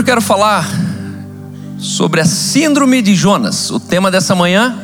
[0.00, 0.66] eu quero falar
[1.78, 3.70] sobre a Síndrome de Jonas.
[3.70, 4.78] O tema dessa manhã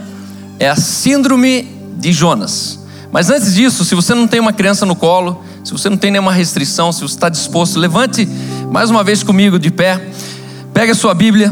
[0.58, 2.78] é a Síndrome de Jonas.
[3.10, 6.10] Mas antes disso, se você não tem uma criança no colo, se você não tem
[6.10, 8.28] nenhuma restrição, se você está disposto, levante
[8.70, 10.06] mais uma vez comigo de pé.
[10.74, 11.50] Pega a sua Bíblia.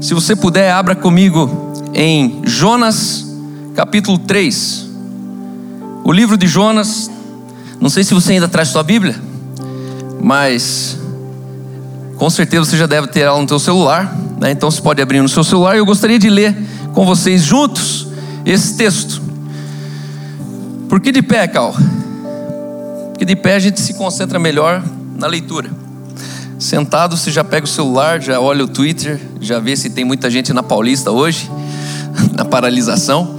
[0.00, 3.26] Se você puder, abra comigo em Jonas,
[3.74, 4.86] capítulo 3.
[6.04, 7.10] O livro de Jonas.
[7.80, 9.20] Não sei se você ainda traz sua Bíblia,
[10.22, 10.96] mas
[12.16, 14.50] com certeza você já deve ter ela no seu celular, né?
[14.50, 15.76] então você pode abrir no seu celular.
[15.76, 16.56] Eu gostaria de ler
[16.92, 18.08] com vocês juntos
[18.44, 19.20] esse texto.
[20.88, 21.74] Por que de pé, Cal?
[23.10, 24.82] Porque de pé a gente se concentra melhor
[25.18, 25.70] na leitura.
[26.58, 30.30] Sentado, você já pega o celular, já olha o Twitter, já vê se tem muita
[30.30, 31.50] gente na Paulista hoje,
[32.32, 33.36] na paralisação.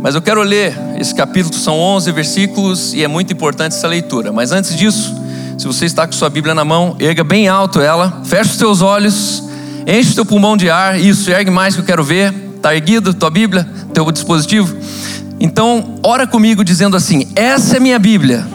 [0.00, 4.32] Mas eu quero ler esse capítulo, são 11 versículos e é muito importante essa leitura.
[4.32, 5.12] Mas antes disso,
[5.58, 8.82] se você está com sua Bíblia na mão, erga bem alto ela, fecha os teus
[8.82, 9.42] olhos,
[9.86, 12.34] enche o teu pulmão de ar, isso, ergue mais que eu quero ver.
[12.56, 14.76] Está erguido tua Bíblia, teu dispositivo?
[15.40, 18.46] Então, ora comigo dizendo assim: essa é minha Bíblia.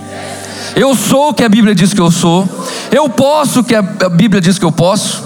[0.75, 2.47] Eu sou o que a Bíblia diz que eu sou.
[2.91, 5.23] Eu posso o que a Bíblia diz que eu posso.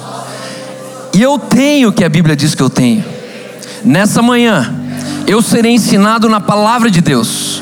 [1.14, 3.04] E eu tenho o que a Bíblia diz que eu tenho.
[3.84, 4.74] Nessa manhã,
[5.28, 7.62] eu serei ensinado na palavra de Deus.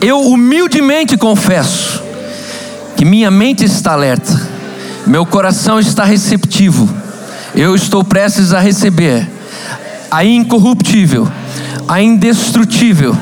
[0.00, 1.83] Eu humildemente confesso
[2.96, 4.40] que minha mente está alerta,
[5.06, 6.88] meu coração está receptivo,
[7.54, 9.28] eu estou prestes a receber
[10.10, 11.28] a incorruptível,
[11.88, 13.16] a indestrutível,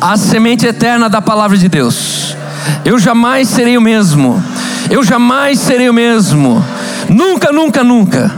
[0.00, 2.36] a semente eterna da palavra de Deus.
[2.84, 4.42] Eu jamais serei o mesmo,
[4.90, 6.64] eu jamais serei o mesmo,
[7.08, 8.34] nunca, nunca, nunca,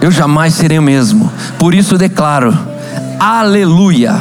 [0.00, 2.56] eu jamais serei o mesmo, por isso declaro:
[3.18, 4.20] Aleluia,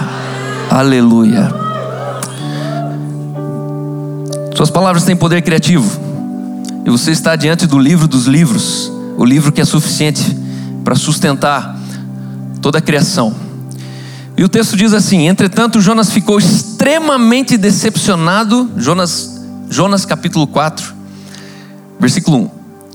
[0.69, 1.64] Aleluia.
[4.65, 5.87] Suas palavras têm poder criativo.
[6.83, 10.23] E você está diante do livro dos livros, o livro que é suficiente
[10.83, 11.79] para sustentar
[12.63, 13.35] toda a criação.
[14.35, 18.71] E o texto diz assim: Entretanto, Jonas ficou extremamente decepcionado.
[18.75, 19.39] Jonas,
[19.69, 20.95] Jonas capítulo 4,
[21.99, 22.49] versículo 1.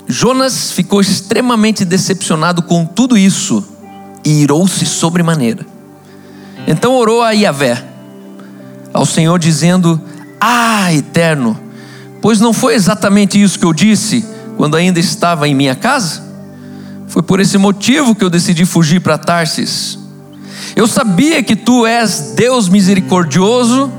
[0.08, 3.64] Jonas ficou extremamente decepcionado com tudo isso
[4.24, 5.64] e irou-se sobremaneira.
[6.66, 7.80] Então orou a Yahvé,
[8.92, 10.00] ao Senhor, dizendo:
[10.40, 11.69] ah, eterno,
[12.20, 14.24] pois não foi exatamente isso que eu disse
[14.56, 16.22] quando ainda estava em minha casa?
[17.08, 19.98] Foi por esse motivo que eu decidi fugir para Tarsis.
[20.76, 23.90] Eu sabia que tu és Deus misericordioso,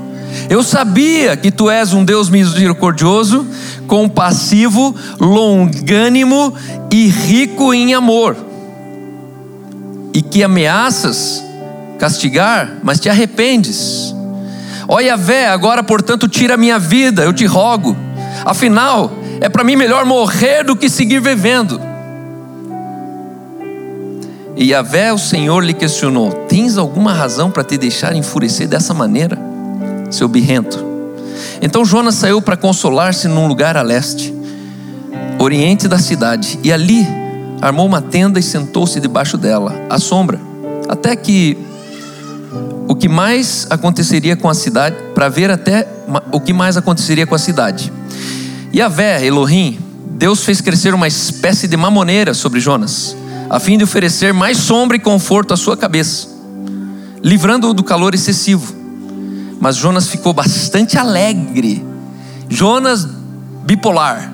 [0.48, 3.46] eu sabia que tu és um Deus misericordioso,
[3.86, 6.54] compassivo, longânimo
[6.90, 8.36] e rico em amor,
[10.14, 11.42] e que ameaças
[11.98, 14.14] castigar, mas te arrependes.
[14.88, 17.96] Ó Yahvé, agora portanto tira a minha vida, eu te rogo.
[18.44, 19.10] Afinal,
[19.40, 21.80] é para mim melhor morrer do que seguir vivendo.
[24.56, 29.38] E Yahvé, o Senhor, lhe questionou: Tens alguma razão para te deixar enfurecer dessa maneira,
[30.10, 30.92] seu birrento?
[31.60, 34.34] Então Jonas saiu para consolar-se num lugar a leste,
[35.38, 37.06] oriente da cidade, e ali
[37.60, 40.40] armou uma tenda e sentou-se debaixo dela, à sombra,
[40.88, 41.56] até que
[42.88, 45.88] o que mais aconteceria com a cidade, para ver até
[46.30, 47.92] o que mais aconteceria com a cidade.
[48.72, 49.78] E a Vé, Elohim,
[50.12, 53.16] Deus fez crescer uma espécie de mamoneira sobre Jonas,
[53.48, 56.28] a fim de oferecer mais sombra e conforto à sua cabeça,
[57.22, 58.74] livrando-o do calor excessivo.
[59.60, 61.84] Mas Jonas ficou bastante alegre.
[62.48, 63.06] Jonas
[63.64, 64.32] bipolar.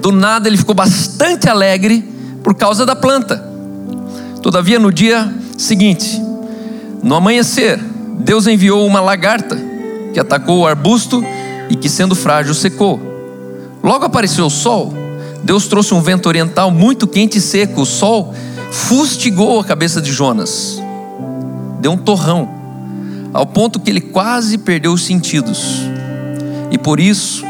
[0.00, 2.08] Do nada ele ficou bastante alegre
[2.42, 3.44] por causa da planta.
[4.42, 6.22] Todavia, no dia seguinte,
[7.02, 7.78] no amanhecer,
[8.18, 9.56] Deus enviou uma lagarta
[10.12, 11.24] que atacou o arbusto
[11.70, 13.00] e que, sendo frágil, secou.
[13.82, 14.92] Logo apareceu o sol.
[15.42, 17.82] Deus trouxe um vento oriental muito quente e seco.
[17.82, 18.34] O sol
[18.70, 20.82] fustigou a cabeça de Jonas,
[21.80, 22.48] deu um torrão,
[23.32, 25.82] ao ponto que ele quase perdeu os sentidos.
[26.70, 27.44] E por isso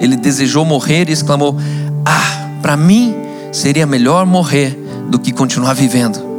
[0.00, 1.56] ele desejou morrer e exclamou:
[2.04, 3.14] Ah, para mim
[3.52, 4.78] seria melhor morrer
[5.10, 6.33] do que continuar vivendo.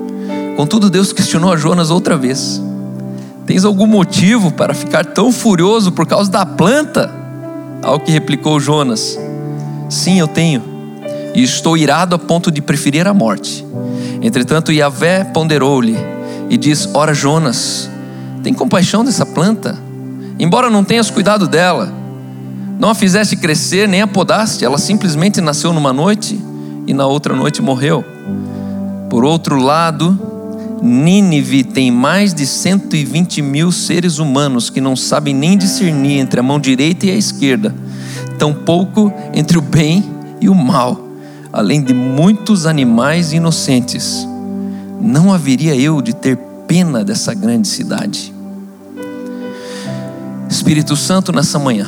[0.56, 2.62] Contudo, Deus questionou a Jonas outra vez:
[3.46, 7.14] Tens algum motivo para ficar tão furioso por causa da planta?
[7.84, 9.20] Ao que replicou Jonas:
[9.90, 10.64] Sim, eu tenho,
[11.36, 13.66] e estou irado a ponto de preferir a morte.
[14.22, 15.98] Entretanto, Yahvé ponderou-lhe
[16.50, 17.90] e disse: Ora, Jonas,
[18.42, 19.78] tem compaixão dessa planta,
[20.40, 21.92] embora não tenhas cuidado dela,
[22.80, 26.40] não a fizeste crescer nem a podaste, ela simplesmente nasceu numa noite
[26.88, 28.04] e na outra noite morreu.
[29.10, 30.25] Por outro lado,
[30.82, 36.44] Nínive tem mais de 120 mil seres humanos que não sabem nem discernir entre a
[36.44, 37.74] mão direita e a esquerda,
[38.38, 40.04] tampouco entre o bem
[40.40, 41.04] e o mal.
[41.52, 44.28] além de muitos animais inocentes,
[45.00, 46.38] não haveria eu de ter
[46.68, 48.34] pena dessa grande cidade.
[50.50, 51.88] Espírito Santo, nessa manhã,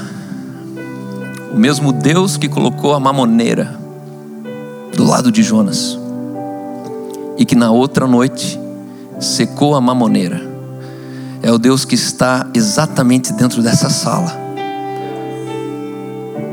[1.53, 3.77] o mesmo Deus que colocou a mamoneira
[4.95, 5.99] do lado de Jonas
[7.37, 8.59] e que na outra noite
[9.19, 10.41] secou a mamoneira,
[11.41, 14.47] é o Deus que está exatamente dentro dessa sala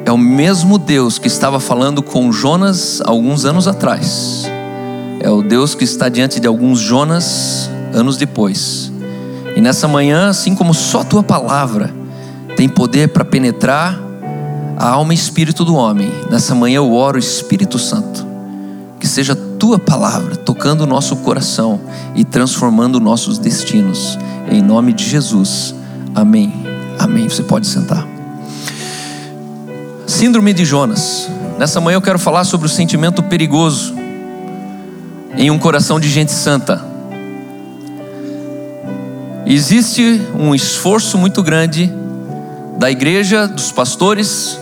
[0.07, 4.45] é o mesmo Deus que estava falando com Jonas alguns anos atrás.
[5.21, 8.93] É o Deus que está diante de alguns Jonas anos depois.
[9.57, 11.91] E nessa manhã, assim como só tua palavra
[12.55, 13.99] tem poder para penetrar
[14.77, 18.27] a alma e espírito do homem, nessa manhã eu oro, Espírito Santo,
[19.01, 19.35] que seja
[19.65, 21.81] tua palavra tocando o nosso coração
[22.15, 24.19] e transformando nossos destinos.
[24.51, 25.75] Em nome de Jesus.
[26.15, 26.53] Amém.
[26.99, 27.27] Amém.
[27.27, 28.07] Você pode sentar.
[30.07, 31.31] Síndrome de Jonas.
[31.59, 33.95] Nessa manhã eu quero falar sobre o sentimento perigoso
[35.35, 36.85] em um coração de gente santa.
[39.47, 41.91] Existe um esforço muito grande
[42.79, 44.61] da igreja, dos pastores,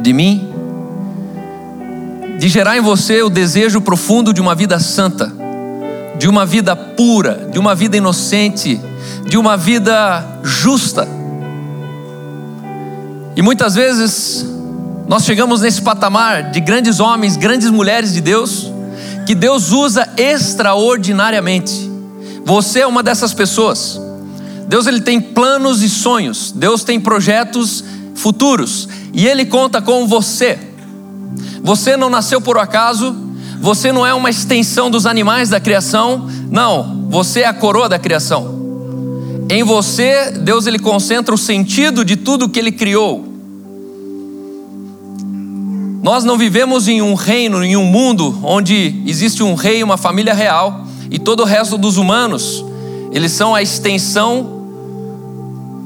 [0.00, 0.49] de mim,
[2.40, 5.30] de gerar em você o desejo profundo de uma vida santa,
[6.18, 8.80] de uma vida pura, de uma vida inocente,
[9.28, 11.06] de uma vida justa.
[13.36, 14.46] E muitas vezes
[15.06, 18.72] nós chegamos nesse patamar de grandes homens, grandes mulheres de Deus,
[19.26, 21.90] que Deus usa extraordinariamente.
[22.46, 24.00] Você é uma dessas pessoas.
[24.66, 27.84] Deus ele tem planos e sonhos, Deus tem projetos
[28.14, 30.69] futuros e ele conta com você.
[31.62, 33.14] Você não nasceu por acaso,
[33.60, 37.98] você não é uma extensão dos animais da criação, não, você é a coroa da
[37.98, 38.58] criação.
[39.48, 43.26] Em você, Deus ele concentra o sentido de tudo que ele criou.
[46.02, 50.32] Nós não vivemos em um reino, em um mundo onde existe um rei, uma família
[50.32, 52.64] real e todo o resto dos humanos,
[53.12, 54.60] eles são a extensão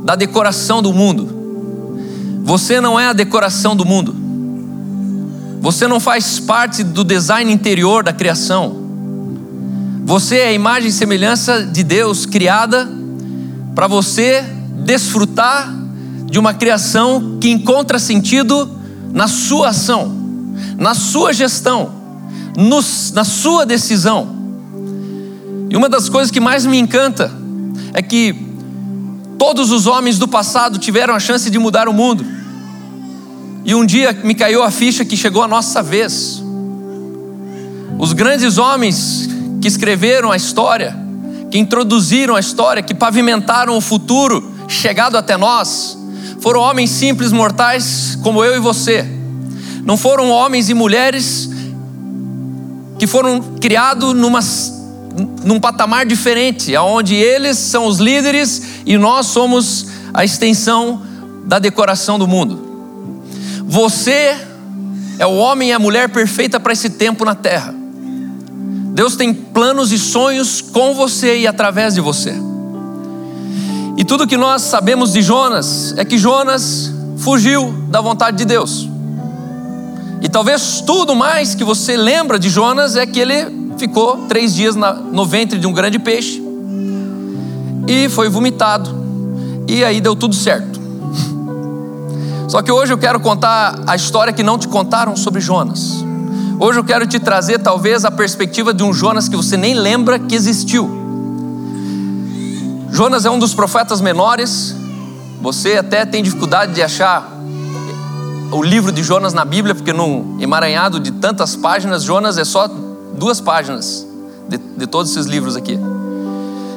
[0.05, 1.29] da decoração do mundo.
[2.45, 4.24] Você não é a decoração do mundo.
[5.65, 8.85] Você não faz parte do design interior da criação.
[10.05, 12.87] Você é a imagem e semelhança de Deus criada
[13.75, 14.45] para você
[14.85, 15.75] desfrutar
[16.27, 18.79] de uma criação que encontra sentido
[19.11, 20.15] na sua ação,
[20.77, 21.91] na sua gestão,
[23.15, 24.37] na sua decisão.
[25.71, 27.33] E uma das coisas que mais me encanta
[27.95, 28.37] é que
[29.39, 32.44] todos os homens do passado tiveram a chance de mudar o mundo.
[33.65, 36.43] E um dia me caiu a ficha que chegou a nossa vez.
[37.99, 39.29] Os grandes homens
[39.61, 40.95] que escreveram a história,
[41.51, 45.97] que introduziram a história, que pavimentaram o futuro chegado até nós,
[46.41, 49.09] foram homens simples, mortais, como eu e você.
[49.83, 51.49] Não foram homens e mulheres
[52.99, 54.41] que foram criados numa,
[55.43, 61.01] num patamar diferente, onde eles são os líderes e nós somos a extensão
[61.47, 62.74] da decoração do mundo.
[63.75, 64.37] Você
[65.19, 67.75] é o homem e a mulher perfeita para esse tempo na terra.
[68.95, 72.33] Deus tem planos e sonhos com você e através de você.
[73.97, 78.89] E tudo que nós sabemos de Jonas é que Jonas fugiu da vontade de Deus.
[80.23, 84.77] E talvez tudo mais que você lembra de Jonas é que ele ficou três dias
[84.77, 86.41] no ventre de um grande peixe
[87.89, 88.89] e foi vomitado.
[89.67, 90.84] E aí deu tudo certo.
[92.49, 96.05] Só que hoje eu quero contar a história que não te contaram sobre Jonas.
[96.59, 100.19] Hoje eu quero te trazer talvez a perspectiva de um Jonas que você nem lembra
[100.19, 100.89] que existiu.
[102.91, 104.75] Jonas é um dos profetas menores.
[105.41, 107.29] Você até tem dificuldade de achar
[108.53, 112.69] o livro de Jonas na Bíblia, porque num emaranhado de tantas páginas, Jonas é só
[113.19, 114.07] duas páginas
[114.49, 115.79] de, de todos esses livros aqui.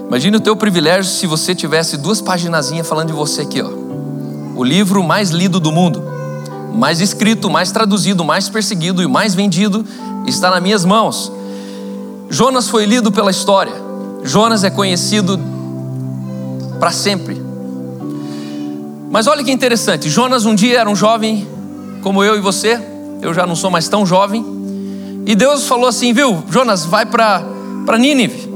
[0.08, 3.87] Imagine o teu privilégio se você tivesse duas paginazinhas falando de você aqui, ó.
[4.58, 6.04] O livro mais lido do mundo,
[6.74, 9.86] mais escrito, mais traduzido, mais perseguido e mais vendido
[10.26, 11.32] está nas minhas mãos.
[12.28, 13.74] Jonas foi lido pela história.
[14.24, 15.40] Jonas é conhecido
[16.80, 17.40] para sempre.
[19.12, 21.48] Mas olha que interessante, Jonas um dia era um jovem
[22.02, 22.82] como eu e você,
[23.22, 24.44] eu já não sou mais tão jovem,
[25.26, 27.44] e Deus falou assim, viu, Jonas, vai para
[28.00, 28.52] Nínive.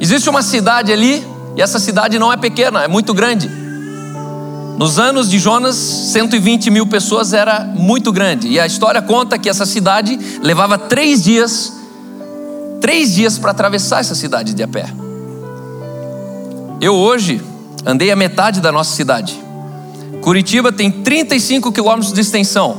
[0.00, 1.22] Existe uma cidade ali,
[1.56, 3.61] e essa cidade não é pequena, é muito grande.
[4.76, 8.48] Nos anos de Jonas, 120 mil pessoas era muito grande.
[8.48, 11.72] E a história conta que essa cidade levava três dias,
[12.80, 14.86] três dias para atravessar essa cidade de a pé.
[16.80, 17.40] Eu hoje
[17.86, 19.38] andei a metade da nossa cidade.
[20.20, 22.76] Curitiba tem 35 quilômetros de extensão.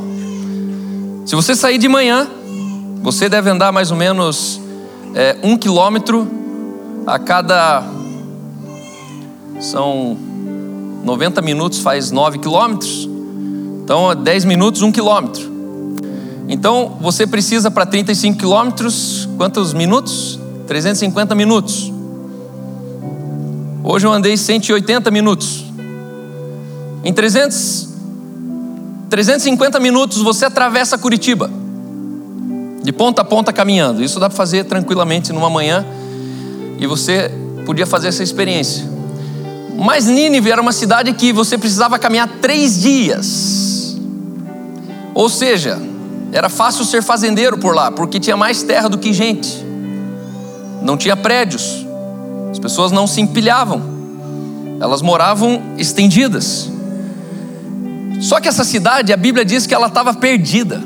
[1.26, 2.28] Se você sair de manhã
[3.02, 4.62] Você deve andar mais ou menos
[5.14, 6.26] é, um quilômetro
[7.06, 7.84] a cada.
[9.60, 10.18] São
[11.04, 13.10] 90 minutos, faz 9 quilômetros.
[13.84, 15.52] Então, 10 minutos, um quilômetro.
[16.48, 20.40] Então, você precisa para 35 quilômetros, quantos minutos?
[20.68, 21.92] 350 minutos.
[23.84, 25.66] Hoje eu andei 180 minutos.
[27.04, 27.90] Em 300,
[29.10, 31.52] 350 minutos você atravessa Curitiba.
[32.82, 34.02] De ponta a ponta caminhando.
[34.02, 35.86] Isso dá para fazer tranquilamente numa manhã.
[36.80, 37.30] E você
[37.66, 38.93] podia fazer essa experiência.
[39.78, 43.98] Mas Nínive era uma cidade que você precisava caminhar três dias.
[45.14, 45.80] Ou seja,
[46.32, 49.64] era fácil ser fazendeiro por lá, porque tinha mais terra do que gente.
[50.82, 51.86] Não tinha prédios.
[52.52, 53.82] As pessoas não se empilhavam.
[54.80, 56.70] Elas moravam estendidas.
[58.20, 60.82] Só que essa cidade, a Bíblia diz que ela estava perdida.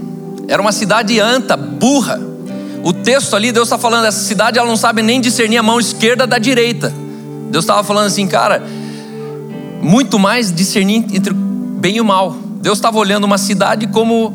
[0.47, 2.19] Era uma cidade anta, burra.
[2.83, 5.79] O texto ali, Deus está falando, essa cidade ela não sabe nem discernir a mão
[5.79, 6.93] esquerda da direita.
[7.49, 8.63] Deus estava falando assim, cara,
[9.81, 12.35] muito mais discernir entre bem e mal.
[12.61, 14.33] Deus estava olhando uma cidade como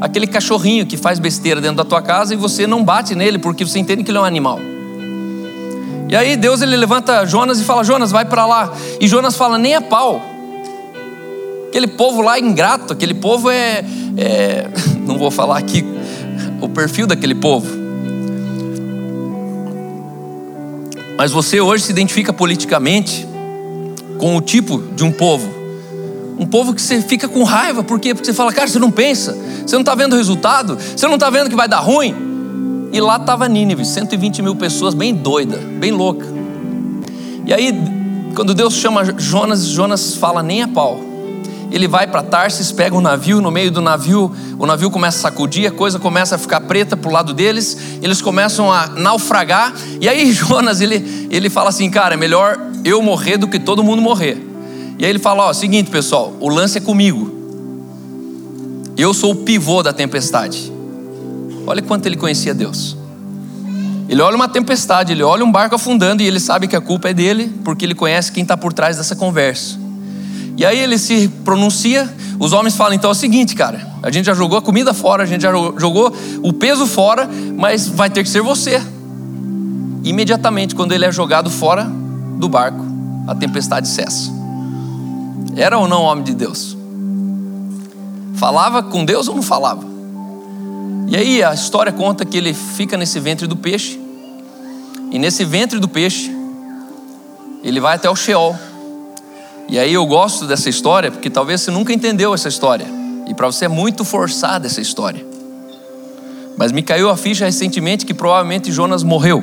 [0.00, 3.64] aquele cachorrinho que faz besteira dentro da tua casa e você não bate nele porque
[3.64, 4.60] você entende que ele é um animal.
[6.08, 8.72] E aí Deus ele levanta Jonas e fala: Jonas, vai para lá.
[9.00, 10.20] E Jonas fala: nem a pau.
[11.68, 13.84] Aquele povo lá é ingrato, aquele povo é,
[14.16, 14.68] é.
[15.04, 15.84] Não vou falar aqui
[16.60, 17.83] o perfil daquele povo.
[21.16, 23.26] Mas você hoje se identifica politicamente
[24.18, 25.48] com o tipo de um povo.
[26.38, 28.14] Um povo que você fica com raiva, por quê?
[28.14, 31.14] Porque você fala, cara, você não pensa, você não está vendo o resultado, você não
[31.14, 32.14] está vendo que vai dar ruim.
[32.92, 36.26] E lá estava Nínive, 120 mil pessoas, bem doida, bem louca.
[37.46, 37.72] E aí,
[38.34, 41.13] quando Deus chama Jonas, Jonas fala nem a pau
[41.70, 45.20] ele vai para Tarsis, pega um navio, no meio do navio, o navio começa a
[45.22, 49.74] sacudir, a coisa começa a ficar preta para o lado deles, eles começam a naufragar,
[50.00, 53.82] e aí Jonas, ele, ele fala assim, cara, é melhor eu morrer do que todo
[53.82, 54.36] mundo morrer.
[54.98, 57.32] E aí ele fala, ó, seguinte pessoal, o lance é comigo,
[58.96, 60.72] eu sou o pivô da tempestade.
[61.66, 62.96] Olha quanto ele conhecia Deus.
[64.08, 67.08] Ele olha uma tempestade, ele olha um barco afundando e ele sabe que a culpa
[67.08, 69.83] é dele, porque ele conhece quem está por trás dessa conversa.
[70.56, 72.08] E aí ele se pronuncia,
[72.38, 75.22] os homens falam: então é o seguinte, cara, a gente já jogou a comida fora,
[75.22, 78.80] a gente já jogou o peso fora, mas vai ter que ser você.
[80.04, 81.90] Imediatamente, quando ele é jogado fora
[82.38, 82.84] do barco,
[83.26, 84.30] a tempestade cessa.
[85.56, 86.76] Era ou não homem de Deus?
[88.34, 89.84] Falava com Deus ou não falava?
[91.08, 94.00] E aí a história conta que ele fica nesse ventre do peixe,
[95.10, 96.34] e nesse ventre do peixe,
[97.62, 98.56] ele vai até o Sheol
[99.68, 102.86] e aí eu gosto dessa história porque talvez você nunca entendeu essa história.
[103.26, 105.24] E para você é muito forçada essa história.
[106.56, 109.42] Mas me caiu a ficha recentemente que provavelmente Jonas morreu.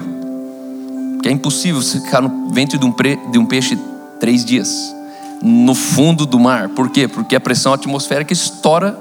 [1.21, 3.77] Que é impossível você ficar no ventre de um, pre, de um peixe
[4.19, 4.95] três dias.
[5.41, 6.69] No fundo do mar.
[6.69, 7.07] Por quê?
[7.07, 8.97] Porque a pressão atmosférica estoura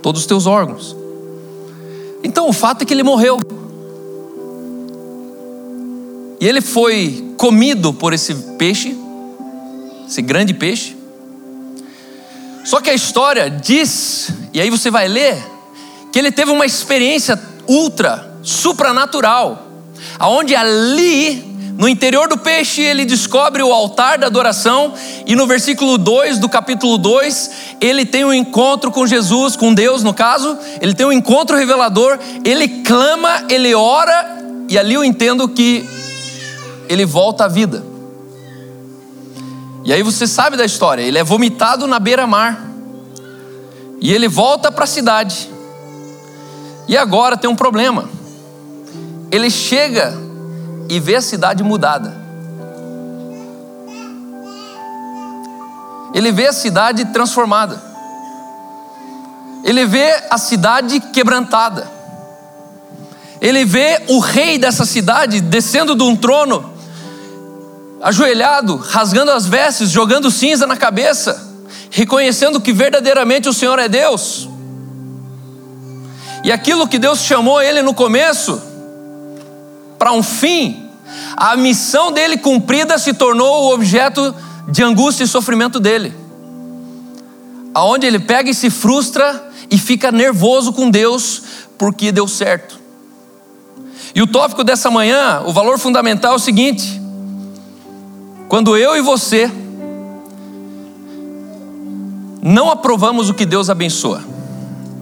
[0.00, 0.96] todos os teus órgãos.
[2.22, 3.38] Então o fato é que ele morreu.
[6.40, 8.96] E ele foi comido por esse peixe
[10.06, 10.96] esse grande peixe.
[12.64, 15.42] Só que a história diz, e aí você vai ler,
[16.12, 19.66] que ele teve uma experiência ultra, supranatural,
[20.18, 21.42] aonde ali,
[21.76, 24.94] no interior do peixe, ele descobre o altar da adoração,
[25.26, 30.02] e no versículo 2 do capítulo 2, ele tem um encontro com Jesus, com Deus
[30.02, 35.48] no caso, ele tem um encontro revelador, ele clama, ele ora, e ali eu entendo
[35.48, 35.88] que
[36.88, 37.91] ele volta à vida.
[39.84, 42.68] E aí você sabe da história, ele é vomitado na beira-mar.
[44.00, 45.50] E ele volta para a cidade.
[46.88, 48.08] E agora tem um problema.
[49.30, 50.12] Ele chega
[50.88, 52.14] e vê a cidade mudada.
[56.14, 57.82] Ele vê a cidade transformada.
[59.64, 61.88] Ele vê a cidade quebrantada.
[63.40, 66.71] Ele vê o rei dessa cidade descendo de um trono
[68.02, 71.50] ajoelhado, rasgando as vestes, jogando cinza na cabeça,
[71.88, 74.48] reconhecendo que verdadeiramente o Senhor é Deus.
[76.42, 78.60] E aquilo que Deus chamou ele no começo,
[79.96, 80.90] para um fim,
[81.36, 84.34] a missão dele cumprida se tornou o objeto
[84.68, 86.12] de angústia e sofrimento dele.
[87.72, 91.42] Aonde ele pega e se frustra e fica nervoso com Deus
[91.78, 92.80] porque deu certo.
[94.14, 97.01] E o tópico dessa manhã, o valor fundamental é o seguinte:
[98.52, 99.50] quando eu e você
[102.42, 104.22] não aprovamos o que Deus abençoa,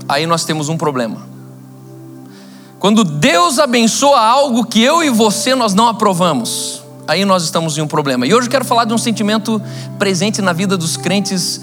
[0.08, 1.26] aí nós temos um problema.
[2.78, 7.80] Quando Deus abençoa algo que eu e você nós não aprovamos, aí nós estamos em
[7.80, 8.24] um problema.
[8.24, 9.60] E hoje eu quero falar de um sentimento
[9.98, 11.60] presente na vida dos crentes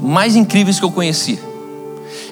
[0.00, 1.38] mais incríveis que eu conheci.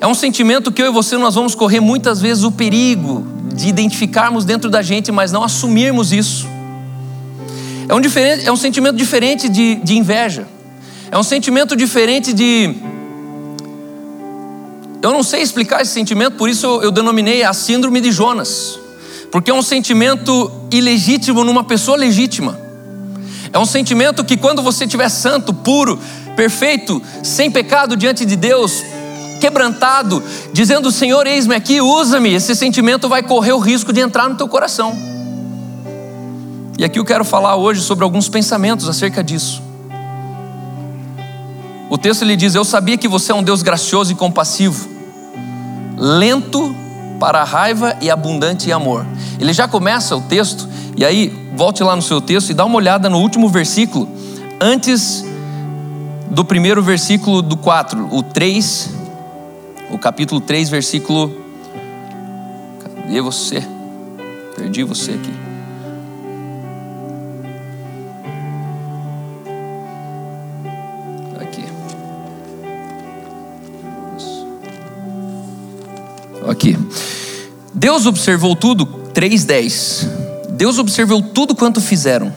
[0.00, 3.68] É um sentimento que eu e você nós vamos correr muitas vezes o perigo de
[3.68, 6.47] identificarmos dentro da gente, mas não assumirmos isso.
[7.88, 10.46] É um, diferente, é um sentimento diferente de, de inveja.
[11.10, 12.74] É um sentimento diferente de.
[15.00, 18.78] Eu não sei explicar esse sentimento, por isso eu, eu denominei a síndrome de Jonas.
[19.30, 22.58] Porque é um sentimento ilegítimo numa pessoa legítima.
[23.52, 25.98] É um sentimento que quando você estiver santo, puro,
[26.36, 28.82] perfeito, sem pecado diante de Deus,
[29.40, 34.36] quebrantado, dizendo: Senhor, eis-me aqui, usa-me, esse sentimento vai correr o risco de entrar no
[34.36, 35.17] teu coração.
[36.78, 39.60] E aqui eu quero falar hoje sobre alguns pensamentos acerca disso.
[41.90, 44.88] O texto lhe diz: Eu sabia que você é um Deus gracioso e compassivo,
[45.96, 46.72] lento
[47.18, 49.04] para a raiva e abundante em amor.
[49.40, 52.76] Ele já começa o texto, e aí volte lá no seu texto e dá uma
[52.76, 54.08] olhada no último versículo,
[54.60, 55.24] antes
[56.30, 58.90] do primeiro versículo do 4, o 3,
[59.90, 61.36] o capítulo 3, versículo.
[62.84, 63.66] Cadê você?
[64.54, 65.12] Perdi você.
[65.12, 65.47] Aqui.
[76.58, 76.76] Aqui.
[77.72, 78.84] Deus observou tudo,
[79.14, 80.08] 3:10.
[80.50, 82.32] Deus observou tudo quanto fizeram.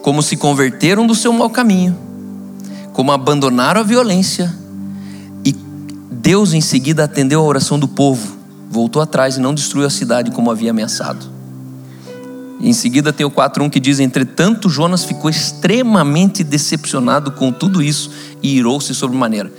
[0.00, 1.96] Como se converteram do seu mau caminho,
[2.92, 4.64] como abandonaram a violência
[6.24, 8.34] Deus em seguida atendeu a oração do povo,
[8.70, 11.26] voltou atrás e não destruiu a cidade como havia ameaçado.
[12.58, 17.82] E em seguida tem o 4:1 que diz: "Entretanto, Jonas ficou extremamente decepcionado com tudo
[17.82, 18.10] isso
[18.42, 19.52] e irou-se sobremaneira."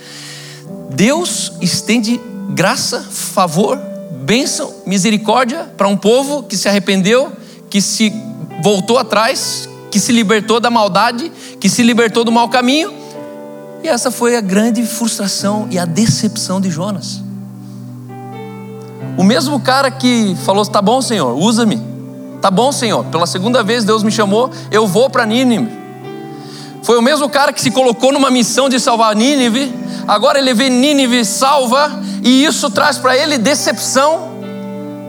[0.90, 3.78] Deus estende graça, favor,
[4.24, 7.32] bênção, misericórdia para um povo que se arrependeu,
[7.70, 8.14] que se
[8.62, 13.06] voltou atrás, que se libertou da maldade, que se libertou do mau caminho
[13.86, 17.22] e essa foi a grande frustração e a decepção de Jonas.
[19.16, 21.80] O mesmo cara que falou: Tá bom, Senhor, usa-me.
[22.42, 25.72] Tá bom, Senhor, pela segunda vez Deus me chamou, eu vou para Nínive.
[26.86, 29.74] Foi o mesmo cara que se colocou numa missão de salvar Nínive.
[30.08, 31.92] Agora ele vê Nínive salva
[32.24, 34.30] e isso traz para ele decepção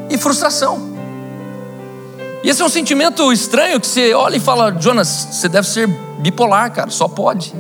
[0.09, 0.97] e frustração.
[2.43, 5.87] E esse é um sentimento estranho que você olha e fala: Jonas, você deve ser
[6.19, 7.53] bipolar, cara, só pode.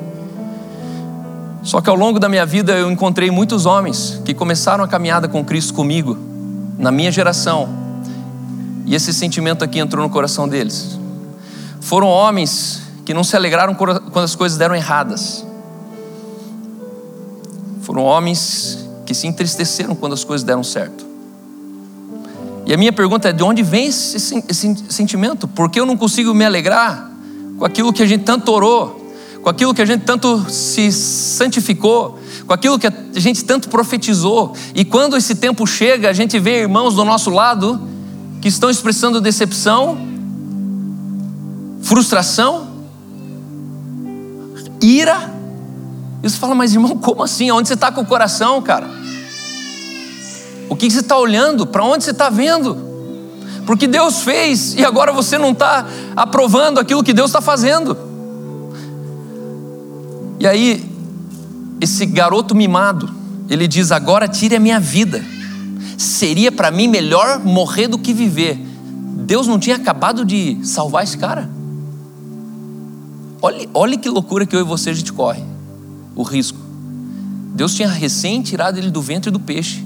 [1.62, 5.28] Só que ao longo da minha vida eu encontrei muitos homens que começaram a caminhada
[5.28, 6.16] com Cristo comigo,
[6.78, 7.68] na minha geração,
[8.86, 10.98] e esse sentimento aqui entrou no coração deles.
[11.82, 15.46] Foram homens que não se alegraram quando as coisas deram erradas.
[17.82, 21.06] Foram homens que se entristeceram quando as coisas deram certo.
[22.66, 24.16] E a minha pergunta é: de onde vem esse,
[24.48, 25.46] esse sentimento?
[25.46, 27.10] Por que eu não consigo me alegrar
[27.56, 29.06] com aquilo que a gente tanto orou?
[29.46, 34.56] com aquilo que a gente tanto se santificou, com aquilo que a gente tanto profetizou.
[34.74, 37.80] E quando esse tempo chega, a gente vê irmãos do nosso lado
[38.42, 39.96] que estão expressando decepção,
[41.80, 42.65] frustração,
[44.80, 45.34] ira.
[46.22, 47.50] E você fala, mas irmão, como assim?
[47.50, 48.88] Onde você está com o coração, cara?
[50.68, 51.66] O que você está olhando?
[51.66, 52.76] Para onde você está vendo?
[53.66, 57.96] Porque Deus fez e agora você não está aprovando aquilo que Deus está fazendo.
[60.38, 60.84] E aí,
[61.80, 63.12] esse garoto mimado,
[63.48, 65.24] ele diz: Agora tire a minha vida.
[65.98, 68.56] Seria para mim melhor morrer do que viver.
[69.26, 71.50] Deus não tinha acabado de salvar esse cara?
[73.40, 75.42] Olha, olha que loucura que eu e você a gente corre
[76.14, 76.58] o risco.
[77.54, 79.84] Deus tinha recém tirado ele do ventre do peixe.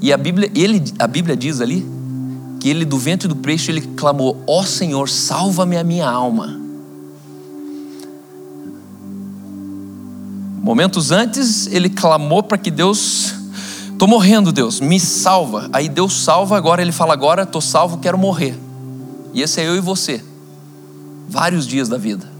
[0.00, 1.86] E a Bíblia, ele, a Bíblia diz ali
[2.60, 6.60] que ele do ventre do peixe ele clamou: "Ó oh Senhor, salva-me a minha alma".
[10.62, 13.34] Momentos antes, ele clamou para que Deus,
[13.92, 15.68] estou morrendo, Deus, me salva.
[15.70, 18.58] Aí Deus salva, agora ele fala: agora estou salvo, quero morrer.
[19.34, 20.24] E esse é eu e você,
[21.28, 22.33] vários dias da vida.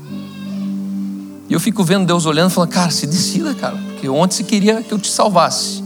[1.48, 4.82] E eu fico vendo Deus olhando, falando: cara, se decida, cara, porque ontem você queria
[4.82, 5.82] que eu te salvasse,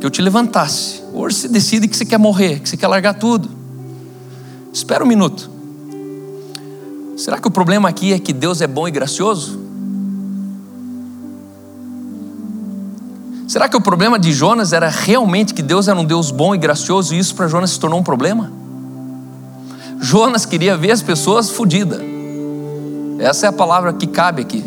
[0.00, 1.02] que eu te levantasse.
[1.12, 3.50] Hoje você decide que você quer morrer, que você quer largar tudo.
[4.72, 5.50] Espera um minuto.
[7.16, 9.60] Será que o problema aqui é que Deus é bom e gracioso?
[13.46, 16.58] Será que o problema de Jonas era realmente que Deus era um Deus bom e
[16.58, 18.50] gracioso e isso para Jonas se tornou um problema?
[20.00, 22.00] Jonas queria ver as pessoas fodidas.
[23.20, 24.64] Essa é a palavra que cabe aqui.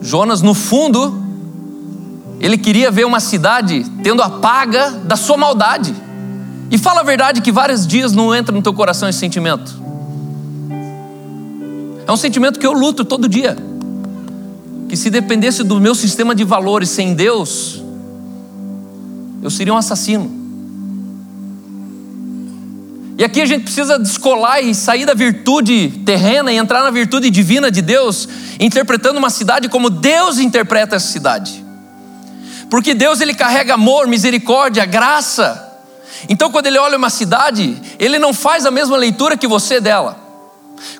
[0.00, 1.22] Jonas, no fundo,
[2.40, 5.94] Ele queria ver uma cidade tendo a paga da sua maldade.
[6.70, 9.78] E fala a verdade que vários dias não entra no teu coração esse sentimento.
[12.06, 13.54] É um sentimento que eu luto todo dia.
[14.88, 17.82] Que se dependesse do meu sistema de valores sem Deus,
[19.42, 20.37] eu seria um assassino.
[23.18, 27.28] E aqui a gente precisa descolar e sair da virtude terrena e entrar na virtude
[27.30, 28.28] divina de Deus,
[28.60, 31.64] interpretando uma cidade como Deus interpreta essa cidade.
[32.70, 35.80] Porque Deus ele carrega amor, misericórdia, graça.
[36.28, 40.16] Então quando ele olha uma cidade, ele não faz a mesma leitura que você dela.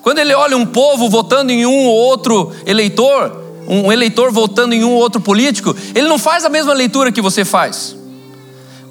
[0.02, 4.82] Quando ele olha um povo votando em um ou outro eleitor, um eleitor votando em
[4.82, 7.97] um ou outro político, ele não faz a mesma leitura que você faz.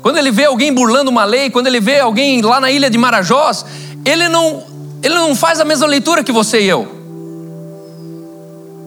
[0.07, 2.97] Quando ele vê alguém burlando uma lei, quando ele vê alguém lá na ilha de
[2.97, 3.65] Marajós,
[4.05, 4.63] ele não,
[5.03, 6.87] ele não faz a mesma leitura que você e eu.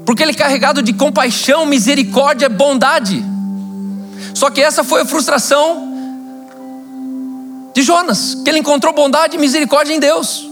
[0.06, 3.22] Porque ele é carregado de compaixão, misericórdia, bondade.
[4.32, 5.92] Só que essa foi a frustração
[7.74, 10.48] de Jonas, que ele encontrou bondade e misericórdia em Deus.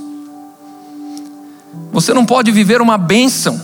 [1.92, 3.58] Você não pode viver uma bênção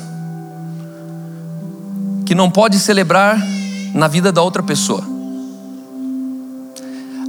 [2.24, 3.38] que não pode celebrar
[3.92, 5.12] na vida da outra pessoa.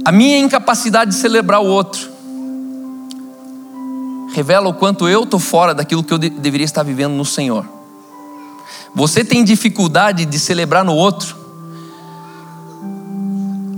[0.06, 2.08] A minha incapacidade de celebrar o outro
[4.32, 7.66] revela o quanto eu estou fora daquilo que eu de deveria estar vivendo no Senhor.
[8.94, 11.36] Você tem dificuldade de celebrar no outro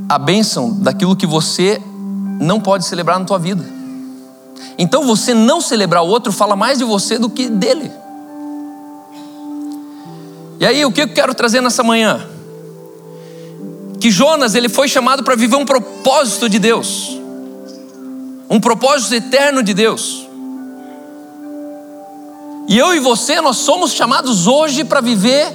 [0.06, 1.80] a bênção daquilo que você
[2.38, 3.64] não pode celebrar na tua vida.
[4.76, 7.90] Então você não celebrar o outro fala mais de você do que dele.
[10.60, 12.28] E aí, o que eu quero trazer nessa manhã?
[14.08, 17.20] Que Jonas ele foi chamado para viver um propósito de Deus,
[18.48, 20.26] um propósito eterno de Deus.
[22.66, 25.52] E eu e você, nós somos chamados hoje para viver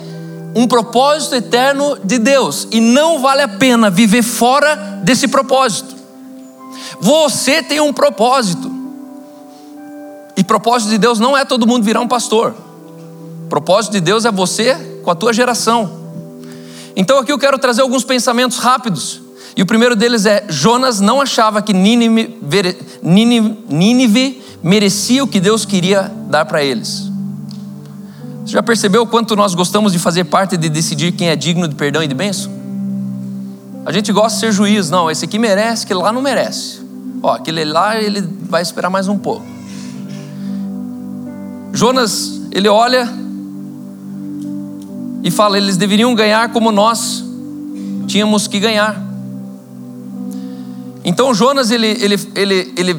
[0.55, 5.95] um propósito eterno de Deus, e não vale a pena viver fora desse propósito.
[7.01, 8.71] Você tem um propósito,
[10.37, 12.53] e propósito de Deus não é todo mundo virar um pastor,
[13.49, 16.02] propósito de Deus é você com a tua geração.
[16.95, 19.21] Então aqui eu quero trazer alguns pensamentos rápidos.
[19.55, 22.39] E o primeiro deles é: Jonas não achava que Nínive,
[24.61, 27.11] merecia o que Deus queria dar para eles.
[28.45, 31.67] Você já percebeu o quanto nós gostamos de fazer parte de decidir quem é digno
[31.67, 32.51] de perdão e de bênção?
[33.85, 36.81] A gente gosta de ser juiz, não, esse aqui merece, aquele lá não merece.
[37.21, 39.45] Ó, aquele lá ele vai esperar mais um pouco.
[41.73, 43.09] Jonas, ele olha
[45.23, 47.23] e fala: eles deveriam ganhar como nós
[48.05, 49.01] tínhamos que ganhar.
[51.05, 52.93] Então Jonas ele, ele, ele, ele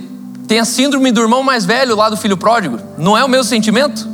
[0.48, 2.78] tem a síndrome do irmão mais velho lá do filho pródigo.
[2.96, 4.08] Não é o mesmo sentimento?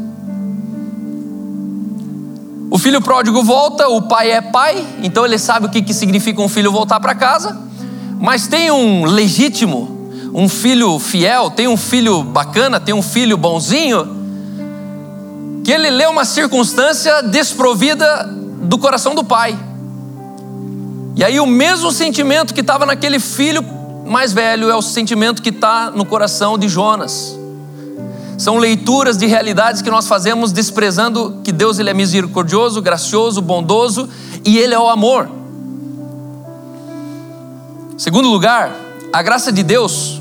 [2.71, 6.41] O filho pródigo volta, o pai é pai, então ele sabe o que, que significa
[6.41, 7.59] um filho voltar para casa.
[8.21, 14.20] Mas tem um legítimo, um filho fiel, tem um filho bacana, tem um filho bonzinho
[15.71, 18.29] que ele lê uma circunstância desprovida
[18.63, 19.57] do coração do pai.
[21.15, 23.65] E aí o mesmo sentimento que estava naquele filho
[24.05, 27.39] mais velho é o sentimento que está no coração de Jonas.
[28.37, 34.09] São leituras de realidades que nós fazemos desprezando que Deus ele é misericordioso, gracioso, bondoso
[34.45, 35.31] e ele é o amor.
[37.97, 38.75] Segundo lugar,
[39.13, 40.20] a graça de Deus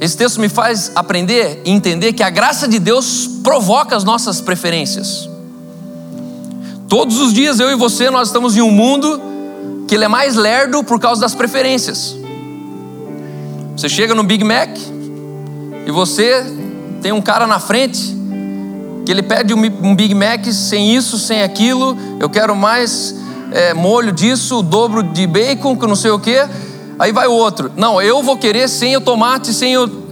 [0.00, 4.40] esse texto me faz aprender e entender que a graça de Deus provoca as nossas
[4.40, 5.28] preferências.
[6.88, 9.20] Todos os dias eu e você nós estamos em um mundo
[9.88, 12.16] que ele é mais lerdo por causa das preferências.
[13.76, 14.70] Você chega no Big Mac
[15.86, 16.44] e você
[17.02, 18.14] tem um cara na frente
[19.04, 21.96] que ele pede um Big Mac sem isso, sem aquilo.
[22.18, 23.14] Eu quero mais
[23.52, 26.36] é, molho disso, o dobro de bacon, que não sei o que.
[26.98, 27.72] Aí vai o outro.
[27.76, 30.04] Não, eu vou querer sem o tomate, sem o.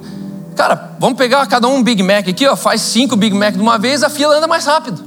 [0.56, 3.78] Cara, vamos pegar cada um Big Mac aqui, ó, faz cinco Big Mac de uma
[3.78, 5.02] vez, a fila anda mais rápido.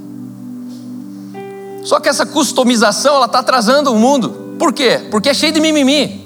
[1.83, 4.55] Só que essa customização, ela está atrasando o mundo.
[4.57, 5.07] Por quê?
[5.11, 6.25] Porque é cheio de mimimi.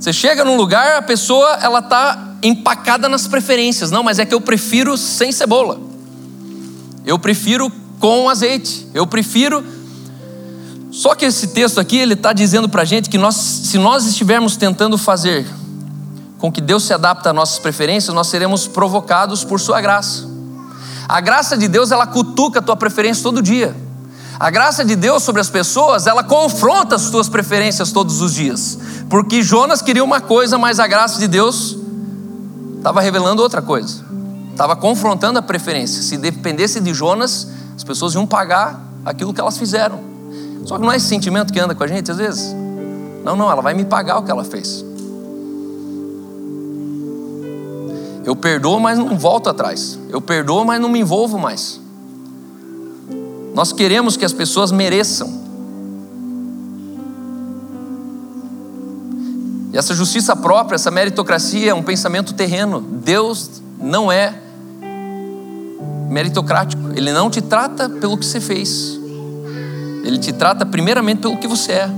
[0.00, 3.90] Você chega num lugar, a pessoa, ela está empacada nas preferências.
[3.90, 5.78] Não, mas é que eu prefiro sem cebola.
[7.04, 8.88] Eu prefiro com azeite.
[8.94, 9.62] Eu prefiro
[10.92, 14.04] só que esse texto aqui, ele está dizendo para a gente que nós, se nós
[14.04, 15.46] estivermos tentando fazer
[16.38, 20.28] com que Deus se adapte às nossas preferências, nós seremos provocados por sua graça.
[21.08, 23.74] A graça de Deus, ela cutuca a tua preferência todo dia.
[24.38, 28.78] A graça de Deus sobre as pessoas, ela confronta as tuas preferências todos os dias.
[29.08, 31.74] Porque Jonas queria uma coisa, mas a graça de Deus
[32.76, 34.04] estava revelando outra coisa.
[34.50, 36.02] Estava confrontando a preferência.
[36.02, 40.11] Se dependesse de Jonas, as pessoas iam pagar aquilo que elas fizeram.
[40.64, 42.54] Só que não é esse sentimento que anda com a gente às vezes?
[43.24, 44.84] Não, não, ela vai me pagar o que ela fez.
[48.24, 49.98] Eu perdoo, mas não volto atrás.
[50.08, 51.80] Eu perdoo, mas não me envolvo mais.
[53.54, 55.42] Nós queremos que as pessoas mereçam.
[59.72, 62.80] E essa justiça própria, essa meritocracia é um pensamento terreno.
[62.80, 64.34] Deus não é
[66.08, 66.82] meritocrático.
[66.94, 69.01] Ele não te trata pelo que você fez.
[70.02, 71.90] Ele te trata primeiramente pelo que você é.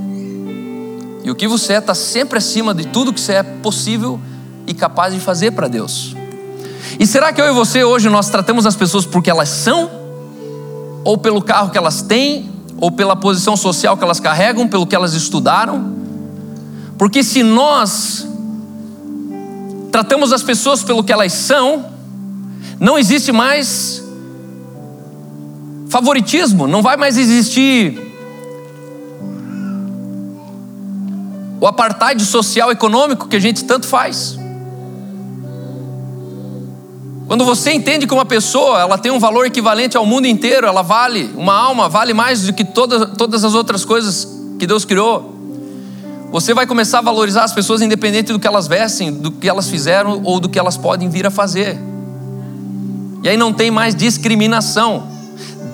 [1.23, 4.19] E o que você é está sempre acima de tudo que você é possível
[4.67, 6.15] e capaz de fazer para Deus.
[6.99, 9.89] E será que eu e você hoje nós tratamos as pessoas porque elas são?
[11.03, 12.51] Ou pelo carro que elas têm?
[12.77, 14.67] Ou pela posição social que elas carregam?
[14.67, 15.95] Pelo que elas estudaram?
[16.97, 18.27] Porque se nós
[19.91, 21.85] tratamos as pessoas pelo que elas são,
[22.79, 24.04] não existe mais
[25.89, 27.99] favoritismo, não vai mais existir
[31.59, 34.37] o apartheid social econômico que a gente tanto faz.
[37.27, 40.83] Quando você entende que uma pessoa ela tem um valor equivalente ao mundo inteiro, ela
[40.83, 44.27] vale, uma alma vale mais do que todas, todas as outras coisas
[44.59, 45.33] que Deus criou.
[46.31, 49.69] Você vai começar a valorizar as pessoas independente do que elas vestem, do que elas
[49.69, 51.79] fizeram ou do que elas podem vir a fazer.
[53.23, 55.14] E aí não tem mais discriminação.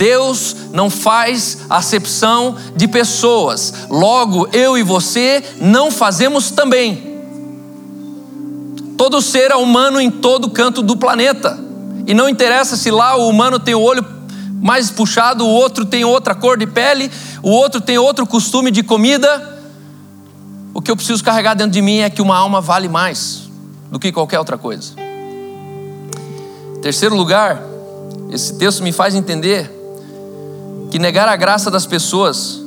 [0.02, 3.72] Deus não faz acepção de pessoas.
[3.88, 7.22] Logo, eu e você não fazemos também.
[8.98, 11.56] Todo ser é humano em todo canto do planeta.
[12.08, 14.04] E não interessa se lá o humano tem o olho
[14.60, 17.12] mais puxado, o outro tem outra cor de pele,
[17.44, 19.62] o outro tem outro costume de comida.
[20.74, 23.44] O que eu preciso carregar dentro de mim é que uma alma vale mais
[23.92, 24.94] do que qualquer outra coisa.
[26.82, 27.62] Terceiro lugar,
[28.32, 29.81] esse texto me faz entender
[30.92, 32.62] que negar a graça das pessoas,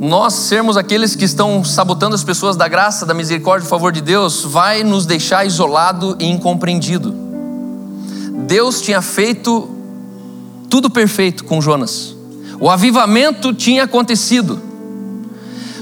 [0.00, 4.00] nós sermos aqueles que estão sabotando as pessoas da graça, da misericórdia, do favor de
[4.00, 7.14] Deus, vai nos deixar isolado e incompreendido.
[8.44, 9.70] Deus tinha feito
[10.68, 12.16] tudo perfeito com Jonas.
[12.58, 14.60] O avivamento tinha acontecido.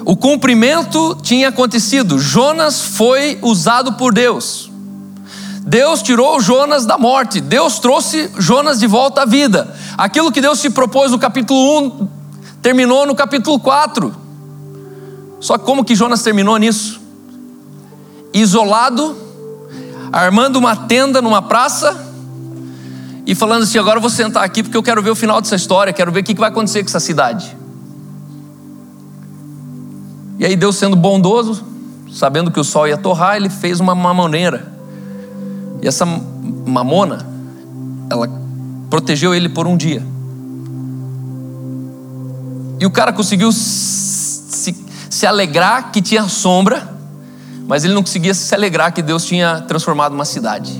[0.04, 2.18] O cumprimento tinha acontecido.
[2.18, 4.70] Jonas foi usado por Deus.
[5.60, 9.76] Deus tirou Jonas da morte, Deus trouxe Jonas de volta à vida.
[9.98, 12.08] Aquilo que Deus se propôs no capítulo 1
[12.62, 14.14] terminou no capítulo 4.
[15.40, 17.00] Só como que Jonas terminou nisso?
[18.32, 19.16] Isolado,
[20.12, 22.06] armando uma tenda numa praça
[23.26, 25.56] e falando assim: agora eu vou sentar aqui porque eu quero ver o final dessa
[25.56, 27.56] história, quero ver o que vai acontecer com essa cidade.
[30.38, 31.64] E aí Deus sendo bondoso,
[32.12, 34.78] sabendo que o sol ia torrar, ele fez uma mamoneira
[35.82, 37.26] e essa mamona,
[38.10, 38.47] ela
[38.90, 40.02] protegeu ele por um dia.
[42.80, 44.76] E o cara conseguiu se,
[45.10, 46.96] se alegrar que tinha sombra,
[47.66, 50.72] mas ele não conseguia se alegrar que Deus tinha transformado uma cidade.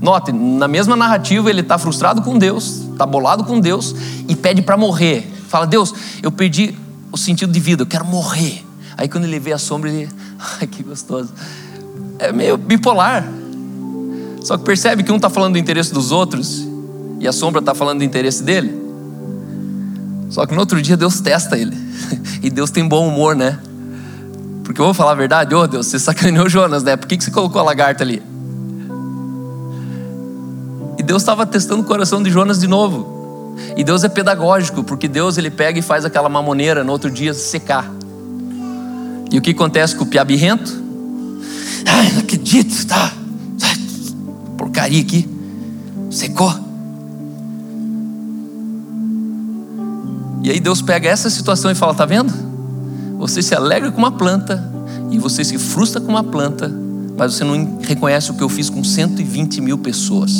[0.00, 3.94] Note, na mesma narrativa ele está frustrado com Deus, está bolado com Deus
[4.28, 5.28] e pede para morrer.
[5.48, 6.76] Fala, Deus, eu perdi
[7.10, 8.64] o sentido de vida, eu quero morrer.
[8.96, 10.08] Aí quando ele vê a sombra, ele,
[10.60, 11.32] ai que gostoso
[12.18, 13.24] é meio bipolar.
[14.42, 16.66] Só que percebe que um está falando do interesse dos outros
[17.20, 18.88] e a sombra está falando do interesse dele.
[20.30, 21.76] Só que no outro dia Deus testa ele.
[22.40, 23.58] E Deus tem bom humor, né?
[24.62, 26.96] Porque eu vou falar a verdade, ô oh, Deus, você sacaneou Jonas, né?
[26.96, 28.22] Por que, que você colocou a lagarta ali?
[30.96, 33.56] E Deus estava testando o coração de Jonas de novo.
[33.76, 37.34] E Deus é pedagógico, porque Deus ele pega e faz aquela mamoneira no outro dia
[37.34, 37.90] secar.
[39.30, 40.72] E o que acontece com o piabirrento?
[41.84, 43.12] Ai, não acredito, tá?
[44.58, 45.26] Porcaria aqui.
[46.10, 46.52] Secou.
[50.42, 52.32] E aí Deus pega essa situação e fala: tá vendo?
[53.18, 54.72] Você se alegra com uma planta
[55.10, 56.70] e você se frustra com uma planta,
[57.16, 60.32] mas você não reconhece o que eu fiz com 120 mil pessoas.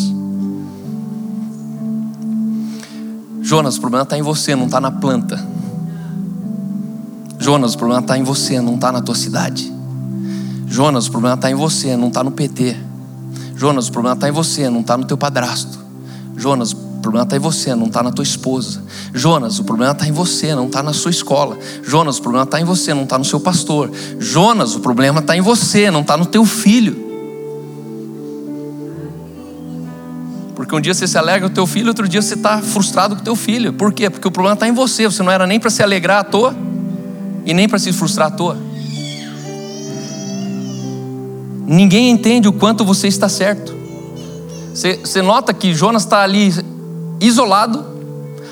[3.40, 5.42] Jonas, o problema está em você, não está na planta.
[7.38, 9.72] Jonas, o problema está em você, não está na tua cidade.
[10.66, 12.87] Jonas, o problema está em você, não está no PT.
[13.58, 15.80] Jonas, o problema está em você, não está no teu padrasto.
[16.36, 18.80] Jonas, o problema está em você, não está na tua esposa.
[19.12, 21.58] Jonas, o problema está em você, não está na sua escola.
[21.82, 23.90] Jonas, o problema está em você, não está no seu pastor.
[24.20, 27.04] Jonas, o problema está em você, não está no teu filho.
[30.54, 33.16] Porque um dia você se alegra com o teu filho, outro dia você está frustrado
[33.16, 33.72] com o teu filho.
[33.72, 34.08] Por quê?
[34.08, 35.04] Porque o problema está em você.
[35.06, 36.54] Você não era nem para se alegrar à toa
[37.44, 38.67] e nem para se frustrar à toa.
[41.68, 43.76] Ninguém entende o quanto você está certo.
[44.72, 46.50] Você, você nota que Jonas está ali
[47.20, 47.84] isolado,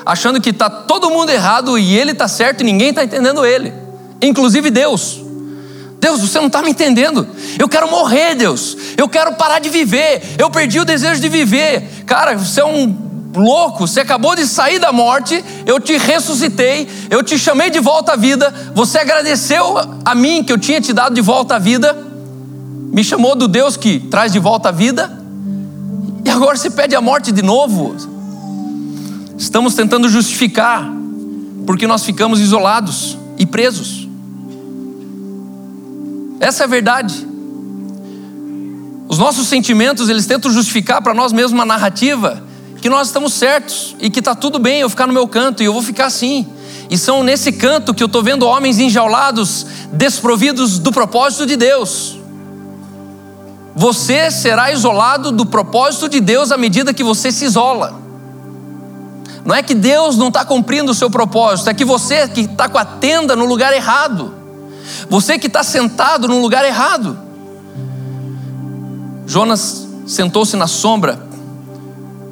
[0.04, 3.72] achando que está todo mundo errado e ele está certo e ninguém está entendendo ele,
[4.20, 5.22] inclusive Deus.
[5.98, 7.26] Deus, você não está me entendendo.
[7.58, 8.76] Eu quero morrer, Deus.
[8.98, 10.22] Eu quero parar de viver.
[10.38, 12.04] Eu perdi o desejo de viver.
[12.04, 12.94] Cara, você é um
[13.34, 13.88] louco.
[13.88, 15.42] Você acabou de sair da morte.
[15.64, 16.86] Eu te ressuscitei.
[17.08, 18.52] Eu te chamei de volta à vida.
[18.74, 22.05] Você agradeceu a mim que eu tinha te dado de volta à vida.
[22.96, 25.22] Me chamou do Deus que traz de volta a vida.
[26.24, 27.94] E agora você pede a morte de novo.
[29.36, 30.90] Estamos tentando justificar
[31.66, 34.08] porque nós ficamos isolados e presos.
[36.40, 37.28] Essa é a verdade.
[39.06, 42.42] Os nossos sentimentos, eles tentam justificar para nós mesmos uma narrativa
[42.80, 45.66] que nós estamos certos e que está tudo bem eu ficar no meu canto e
[45.66, 46.46] eu vou ficar assim.
[46.88, 52.24] E são nesse canto que eu estou vendo homens enjaulados, desprovidos do propósito de Deus.
[53.76, 58.00] Você será isolado do propósito de Deus à medida que você se isola.
[59.44, 62.70] Não é que Deus não está cumprindo o seu propósito, é que você que está
[62.70, 64.34] com a tenda no lugar errado.
[65.10, 67.18] Você que está sentado no lugar errado.
[69.26, 71.20] Jonas sentou-se na sombra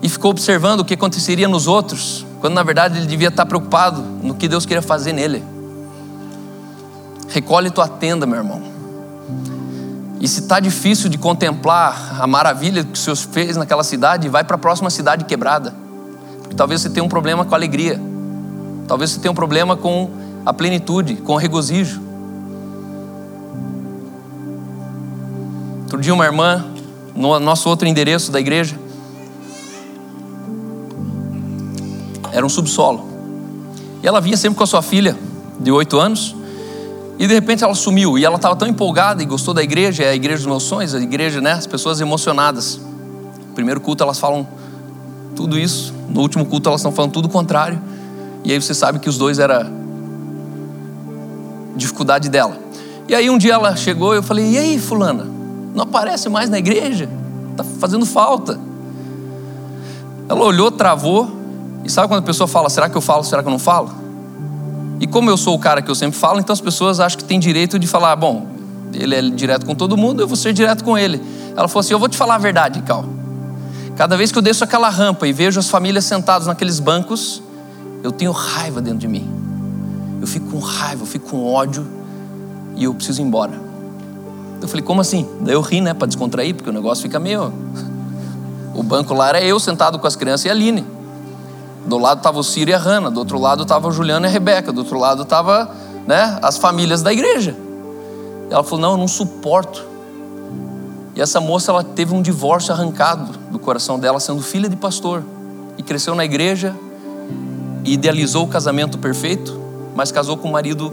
[0.03, 4.01] e ficou observando o que aconteceria nos outros, quando na verdade ele devia estar preocupado
[4.01, 5.45] no que Deus queria fazer nele.
[7.29, 8.74] Recolhe tua tenda, meu irmão.
[10.25, 14.43] E se está difícil de contemplar a maravilha que o Senhor fez naquela cidade, vai
[14.43, 15.75] para a próxima cidade quebrada.
[16.41, 18.01] Porque talvez você tenha um problema com a alegria.
[18.89, 20.09] Talvez você tenha um problema com
[20.47, 22.01] a plenitude, com o regozijo.
[25.83, 26.65] Outro dia, uma irmã,
[27.15, 28.79] no nosso outro endereço da igreja,
[32.33, 33.07] era um subsolo.
[34.03, 35.19] E ela vinha sempre com a sua filha,
[35.61, 36.35] de oito anos,
[37.19, 38.19] e de repente ela sumiu.
[38.19, 40.95] E ela estava tão empolgada e gostou da igreja, é a igreja dos meus sonhos,
[40.95, 41.53] a igreja, né?
[41.53, 42.81] As pessoas emocionadas.
[43.55, 44.47] Primeiro culto elas falam
[45.37, 47.81] tudo isso, no último culto elas estão falando tudo o contrário.
[48.43, 49.71] E aí você sabe que os dois era
[51.77, 52.59] dificuldade dela.
[53.09, 55.27] E aí um dia ela chegou e eu falei: "E aí, fulana?
[55.75, 57.09] Não aparece mais na igreja?
[57.57, 58.59] Tá fazendo falta?"
[60.29, 61.31] Ela olhou, travou
[61.85, 63.91] e sabe quando a pessoa fala, será que eu falo, será que eu não falo?
[65.01, 67.25] E como eu sou o cara que eu sempre falo, então as pessoas acham que
[67.25, 68.47] tem direito de falar, bom,
[68.93, 71.21] ele é direto com todo mundo, eu vou ser direto com ele.
[71.57, 73.05] Ela falou assim: eu vou te falar a verdade, Cal.
[73.97, 77.43] Cada vez que eu desço aquela rampa e vejo as famílias sentadas naqueles bancos,
[78.03, 79.29] eu tenho raiva dentro de mim.
[80.21, 81.87] Eu fico com raiva, eu fico com ódio
[82.77, 83.53] e eu preciso ir embora.
[84.61, 85.29] Eu falei, como assim?
[85.43, 87.53] Daí eu ri, né, para descontrair, porque o negócio fica meio.
[88.75, 90.85] O banco lá era eu sentado com as crianças e a Aline.
[91.87, 94.29] Do lado estava o Ciro e a Hanna, do outro lado estava o Juliano e
[94.29, 95.71] a Rebeca, do outro lado estava
[96.07, 97.55] né, as famílias da igreja.
[98.51, 99.85] Ela falou: Não, eu não suporto.
[101.15, 105.23] E essa moça ela teve um divórcio arrancado do coração dela, sendo filha de pastor,
[105.79, 106.75] e cresceu na igreja,
[107.85, 109.61] e idealizou o casamento perfeito,
[109.95, 110.93] mas casou com um marido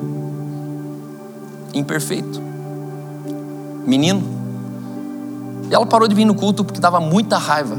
[1.73, 2.41] imperfeito,
[3.86, 4.23] menino.
[5.69, 7.77] E ela parou de vir no culto porque dava muita raiva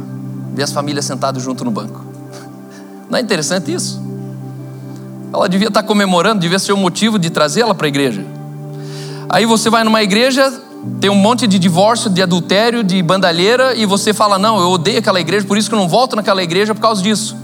[0.52, 2.01] ver as famílias sentadas junto no banco.
[3.12, 4.00] Não é interessante isso?
[5.34, 8.24] Ela devia estar comemorando, devia ser o motivo de trazê-la para a igreja.
[9.28, 10.50] Aí você vai numa igreja,
[10.98, 14.98] tem um monte de divórcio, de adultério, de bandalheira, e você fala: Não, eu odeio
[14.98, 17.36] aquela igreja, por isso que eu não volto naquela igreja por causa disso.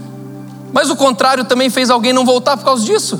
[0.73, 3.19] Mas o contrário também fez alguém não voltar por causa disso.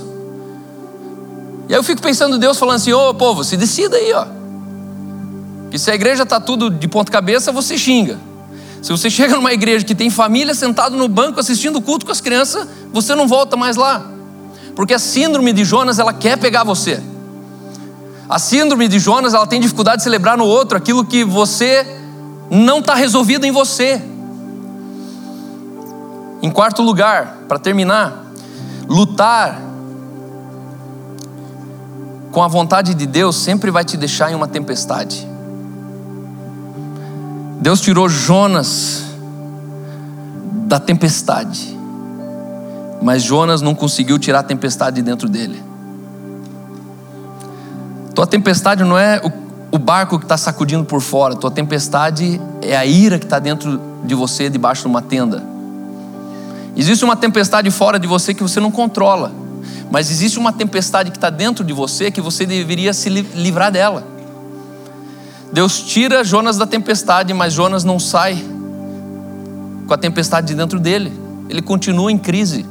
[1.68, 4.26] E aí eu fico pensando Deus falando assim: Ô povo, se decida aí, ó.
[5.70, 8.18] Que se a igreja está tudo de ponta cabeça, você xinga.
[8.82, 12.12] Se você chega numa igreja que tem família sentado no banco assistindo o culto com
[12.12, 14.06] as crianças, você não volta mais lá.
[14.76, 17.02] Porque a síndrome de Jonas, ela quer pegar você.
[18.30, 21.86] A síndrome de Jonas, ela tem dificuldade de celebrar no outro aquilo que você
[22.50, 24.02] não está resolvido em você.
[26.42, 28.26] Em quarto lugar, para terminar,
[28.88, 29.62] lutar
[32.32, 35.29] com a vontade de Deus sempre vai te deixar em uma tempestade.
[37.60, 39.04] Deus tirou Jonas
[40.66, 41.78] da tempestade,
[43.02, 45.62] mas Jonas não conseguiu tirar a tempestade dentro dele.
[48.16, 49.22] Tua tempestade não é
[49.72, 53.80] o barco que está sacudindo por fora, tua tempestade é a ira que está dentro
[54.06, 55.44] de você, debaixo de uma tenda.
[56.78, 59.34] Existe uma tempestade fora de você que você não controla,
[59.92, 64.19] mas existe uma tempestade que está dentro de você que você deveria se livrar dela.
[65.52, 68.44] Deus tira Jonas da tempestade, mas Jonas não sai
[69.88, 71.12] com a tempestade de dentro dele.
[71.50, 72.66] Ele continua em crise.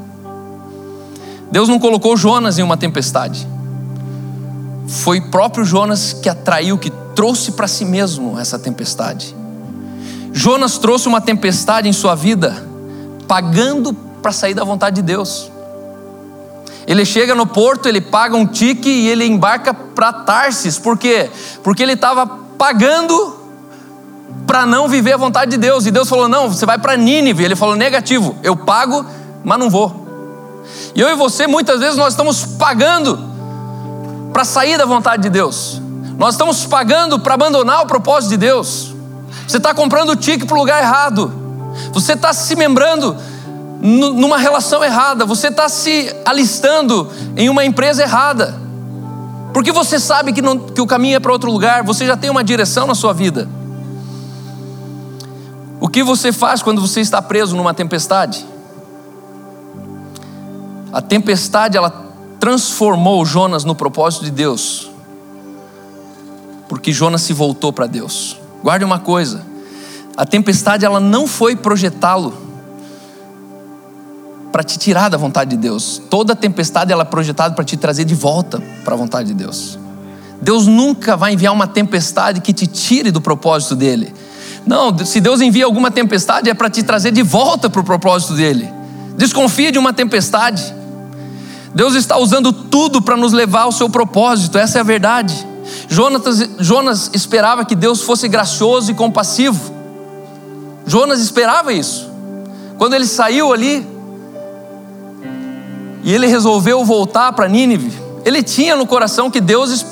[1.51, 3.47] Deus não colocou Jonas em uma tempestade.
[4.87, 9.35] Foi próprio Jonas que atraiu, que trouxe para si mesmo essa tempestade.
[10.33, 12.65] Jonas trouxe uma tempestade em sua vida,
[13.27, 15.51] pagando para sair da vontade de Deus.
[16.87, 20.79] Ele chega no porto, ele paga um tique e ele embarca para Tarsis.
[20.79, 21.29] Por quê?
[21.63, 23.39] Porque ele estava pagando
[24.47, 25.87] para não viver a vontade de Deus.
[25.87, 27.45] E Deus falou: Não, você vai para Nínive.
[27.45, 29.07] Ele falou: Negativo, eu pago,
[29.45, 30.07] mas não vou.
[30.95, 33.19] E eu e você, muitas vezes, nós estamos pagando
[34.33, 35.81] para sair da vontade de Deus.
[36.19, 38.95] Nós estamos pagando para abandonar o propósito de Deus.
[39.47, 41.33] Você está comprando o tique para o lugar errado.
[41.93, 43.17] Você está se membrando
[43.81, 48.55] numa relação errada, você está se alistando em uma empresa errada,
[49.53, 52.31] porque você sabe que, não, que o caminho é para outro lugar, você já tem
[52.31, 53.49] uma direção na sua vida.
[55.81, 58.45] O que você faz quando você está preso numa tempestade?
[60.93, 61.91] A tempestade ela
[62.41, 64.91] transformou Jonas no propósito de Deus,
[66.69, 68.37] porque Jonas se voltou para Deus.
[68.63, 69.47] Guarde uma coisa:
[70.17, 72.48] a tempestade ela não foi projetá-lo
[74.53, 76.01] para te tirar da vontade de Deus.
[76.09, 79.79] Toda tempestade ela é projetada para te trazer de volta para a vontade de Deus.
[80.41, 84.15] Deus nunca vai enviar uma tempestade que te tire do propósito dele.
[84.67, 88.35] Não, se Deus envia alguma tempestade é para te trazer de volta para o propósito
[88.35, 88.71] dele.
[89.17, 90.75] Desconfie de uma tempestade.
[91.75, 95.47] Deus está usando tudo para nos levar ao seu propósito, essa é a verdade.
[95.89, 99.73] Jonas, Jonas esperava que Deus fosse gracioso e compassivo.
[100.87, 102.09] Jonas esperava isso.
[102.79, 103.87] Quando ele saiu ali,
[106.03, 107.93] e ele resolveu voltar para Nínive,
[108.25, 109.85] ele tinha no coração que Deus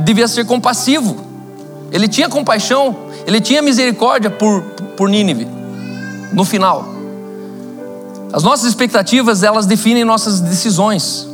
[0.00, 1.16] devia ser compassivo,
[1.92, 2.96] ele tinha compaixão,
[3.26, 4.62] ele tinha misericórdia por,
[4.96, 5.46] por Nínive,
[6.32, 6.88] no final.
[8.32, 11.28] As nossas expectativas, elas definem nossas decisões,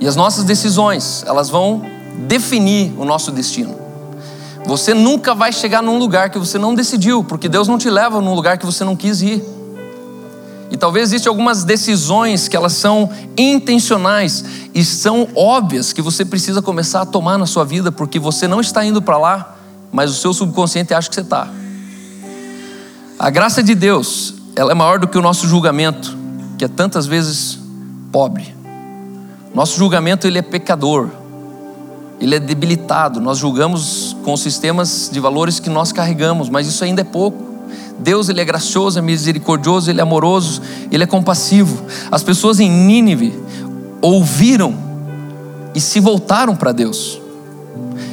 [0.00, 1.82] e as nossas decisões, elas vão
[2.26, 3.78] definir o nosso destino.
[4.64, 8.20] Você nunca vai chegar num lugar que você não decidiu, porque Deus não te leva
[8.20, 9.44] num lugar que você não quis ir.
[10.70, 16.62] E talvez existam algumas decisões que elas são intencionais e são óbvias que você precisa
[16.62, 19.56] começar a tomar na sua vida, porque você não está indo para lá,
[19.92, 21.48] mas o seu subconsciente acha que você está.
[23.18, 26.16] A graça de Deus, ela é maior do que o nosso julgamento,
[26.56, 27.58] que é tantas vezes
[28.12, 28.54] pobre.
[29.52, 31.08] Nosso julgamento ele é pecador,
[32.20, 33.20] ele é debilitado.
[33.20, 37.49] Nós julgamos com sistemas de valores que nós carregamos, mas isso ainda é pouco.
[38.00, 41.84] Deus ele é gracioso, é misericordioso, ele é amoroso, ele é compassivo.
[42.10, 43.38] As pessoas em Nínive
[44.00, 44.74] ouviram
[45.74, 47.20] e se voltaram para Deus.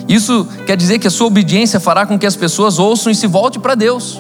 [0.07, 3.27] Isso quer dizer que a sua obediência fará com que as pessoas ouçam e se
[3.27, 4.19] voltem para Deus.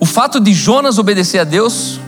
[0.00, 1.98] O fato de Jonas obedecer a Deus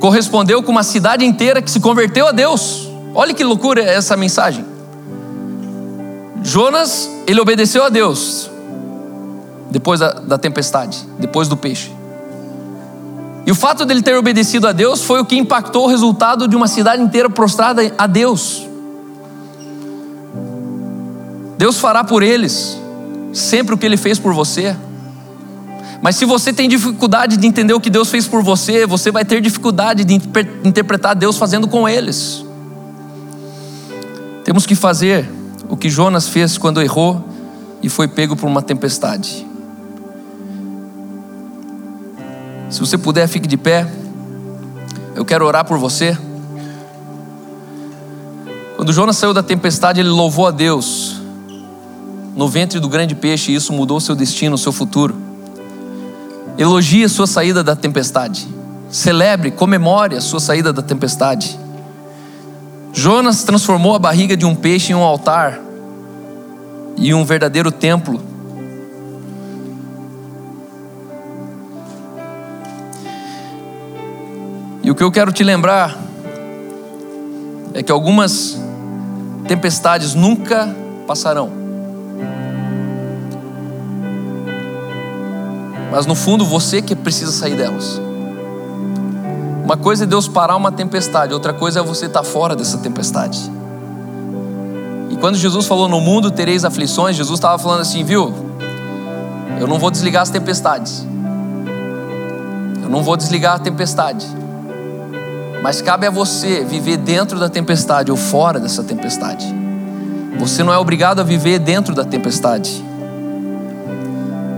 [0.00, 2.88] correspondeu com uma cidade inteira que se converteu a Deus.
[3.14, 4.64] Olha que loucura essa mensagem.
[6.42, 8.50] Jonas, ele obedeceu a Deus
[9.74, 11.90] depois da, da tempestade, depois do peixe.
[13.44, 16.54] E o fato dele ter obedecido a Deus foi o que impactou o resultado de
[16.54, 18.68] uma cidade inteira prostrada a Deus.
[21.58, 22.78] Deus fará por eles
[23.32, 24.76] sempre o que ele fez por você.
[26.00, 29.24] Mas se você tem dificuldade de entender o que Deus fez por você, você vai
[29.24, 30.14] ter dificuldade de
[30.64, 32.44] interpretar Deus fazendo com eles.
[34.44, 35.28] Temos que fazer
[35.68, 37.24] o que Jonas fez quando errou
[37.82, 39.53] e foi pego por uma tempestade.
[42.74, 43.86] Se você puder, fique de pé.
[45.14, 46.18] Eu quero orar por você.
[48.74, 51.14] Quando Jonas saiu da tempestade, ele louvou a Deus
[52.34, 55.14] no ventre do grande peixe, e isso mudou seu destino, seu futuro.
[56.58, 58.48] Elogie a sua saída da tempestade.
[58.90, 61.56] Celebre, comemore a sua saída da tempestade.
[62.92, 65.60] Jonas transformou a barriga de um peixe em um altar
[66.96, 68.33] e um verdadeiro templo
[74.94, 75.98] o que eu quero te lembrar
[77.74, 78.56] é que algumas
[79.48, 80.72] tempestades nunca
[81.04, 81.50] passarão.
[85.90, 88.00] Mas no fundo você que precisa sair delas.
[89.64, 93.50] Uma coisa é Deus parar uma tempestade, outra coisa é você estar fora dessa tempestade.
[95.10, 98.32] E quando Jesus falou no mundo tereis aflições, Jesus estava falando assim, viu?
[99.58, 101.04] Eu não vou desligar as tempestades.
[102.80, 104.43] Eu não vou desligar a tempestade.
[105.64, 109.46] Mas cabe a você viver dentro da tempestade ou fora dessa tempestade.
[110.38, 112.84] Você não é obrigado a viver dentro da tempestade.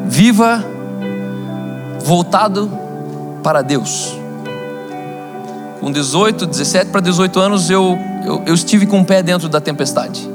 [0.06, 0.64] Viva
[2.00, 2.68] voltado
[3.40, 4.18] para Deus.
[5.78, 9.60] Com 18, 17 para 18 anos, eu, eu, eu estive com o pé dentro da
[9.60, 10.28] tempestade.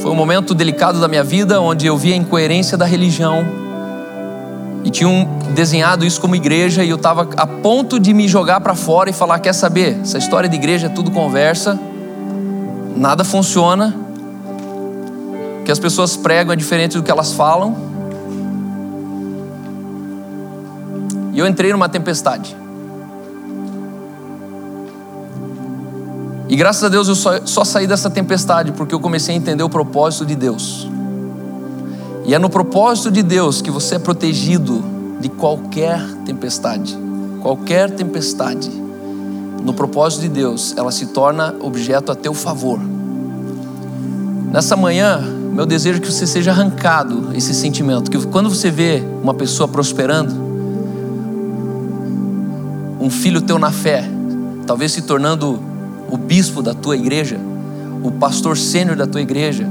[0.00, 3.44] Foi um momento delicado da minha vida, onde eu vi a incoerência da religião,
[4.84, 8.74] E tinham desenhado isso como igreja e eu estava a ponto de me jogar para
[8.74, 10.00] fora e falar: quer saber?
[10.02, 11.78] Essa história de igreja é tudo conversa,
[12.96, 13.94] nada funciona,
[15.60, 17.76] o que as pessoas pregam é diferente do que elas falam.
[21.32, 22.56] E eu entrei numa tempestade.
[26.48, 29.62] E graças a Deus eu só, só saí dessa tempestade porque eu comecei a entender
[29.62, 30.86] o propósito de Deus.
[32.24, 34.82] E é no propósito de Deus que você é protegido
[35.20, 36.96] de qualquer tempestade.
[37.40, 38.70] Qualquer tempestade.
[39.64, 42.80] No propósito de Deus, ela se torna objeto a teu favor.
[44.52, 45.20] Nessa manhã,
[45.52, 49.68] meu desejo é que você seja arrancado esse sentimento, que quando você vê uma pessoa
[49.68, 50.34] prosperando,
[53.00, 54.04] um filho teu na fé,
[54.66, 55.60] talvez se tornando
[56.10, 57.38] o bispo da tua igreja,
[58.02, 59.68] o pastor sênior da tua igreja,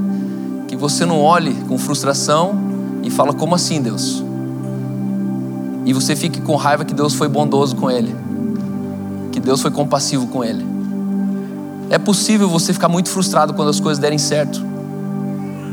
[0.72, 2.58] que você não olhe com frustração
[3.02, 4.24] e fala como assim, Deus?
[5.84, 8.16] E você fique com raiva que Deus foi bondoso com ele,
[9.32, 10.64] que Deus foi compassivo com ele.
[11.90, 14.64] É possível você ficar muito frustrado quando as coisas derem certo.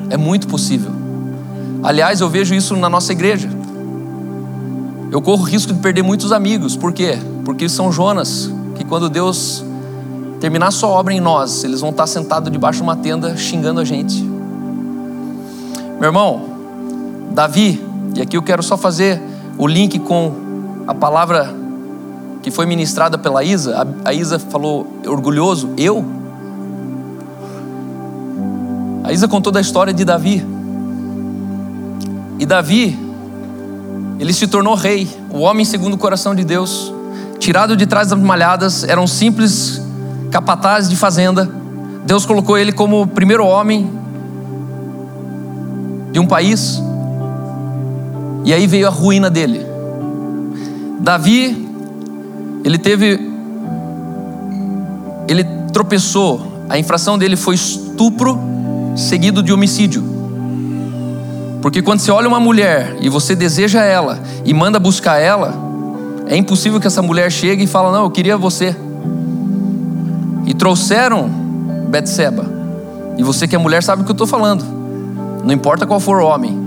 [0.09, 0.91] É muito possível.
[1.81, 3.49] Aliás, eu vejo isso na nossa igreja.
[5.09, 6.75] Eu corro risco de perder muitos amigos.
[6.75, 7.17] Por quê?
[7.45, 9.63] Porque são Jonas, que quando Deus
[10.41, 13.85] terminar sua obra em nós, eles vão estar sentados debaixo de uma tenda xingando a
[13.85, 14.28] gente.
[15.99, 16.41] Meu irmão,
[17.31, 17.85] Davi,
[18.15, 19.21] e aqui eu quero só fazer
[19.57, 20.31] o link com
[20.87, 21.53] a palavra
[22.41, 23.85] que foi ministrada pela Isa.
[24.05, 26.05] A Isa falou orgulhoso, eu?
[29.03, 30.41] A Isa contou da história de Davi.
[32.39, 32.97] E Davi,
[34.21, 36.93] ele se tornou rei, o homem segundo o coração de Deus,
[37.39, 39.81] tirado de trás das malhadas, era um simples
[40.31, 41.51] capataz de fazenda.
[42.05, 43.98] Deus colocou ele como o primeiro homem
[46.11, 46.81] de um país.
[48.45, 49.65] E aí veio a ruína dele.
[50.99, 51.67] Davi,
[52.63, 53.29] ele teve.
[55.27, 56.47] Ele tropeçou.
[56.67, 58.39] A infração dele foi estupro
[58.95, 60.03] seguido de homicídio.
[61.61, 65.53] Porque quando você olha uma mulher e você deseja ela e manda buscar ela,
[66.27, 68.75] é impossível que essa mulher chegue e fale: Não, eu queria você.
[70.45, 71.29] E trouxeram
[71.89, 72.45] Betseba.
[73.17, 74.78] E você que é mulher sabe o que eu estou falando.
[75.43, 76.57] Não importa qual for o homem.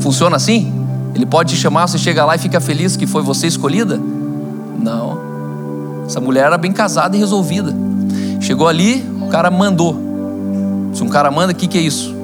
[0.00, 0.72] Funciona assim?
[1.14, 4.00] Ele pode te chamar, você chega lá e fica feliz que foi você escolhida?
[4.80, 5.18] Não.
[6.06, 7.74] Essa mulher era bem casada e resolvida.
[8.40, 9.96] Chegou ali, o cara mandou.
[10.92, 12.14] Se um cara manda, o que, que é isso?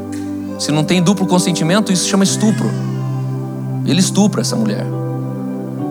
[0.58, 2.70] Se não tem duplo consentimento, isso chama estupro.
[3.84, 4.86] Ele estupra essa mulher.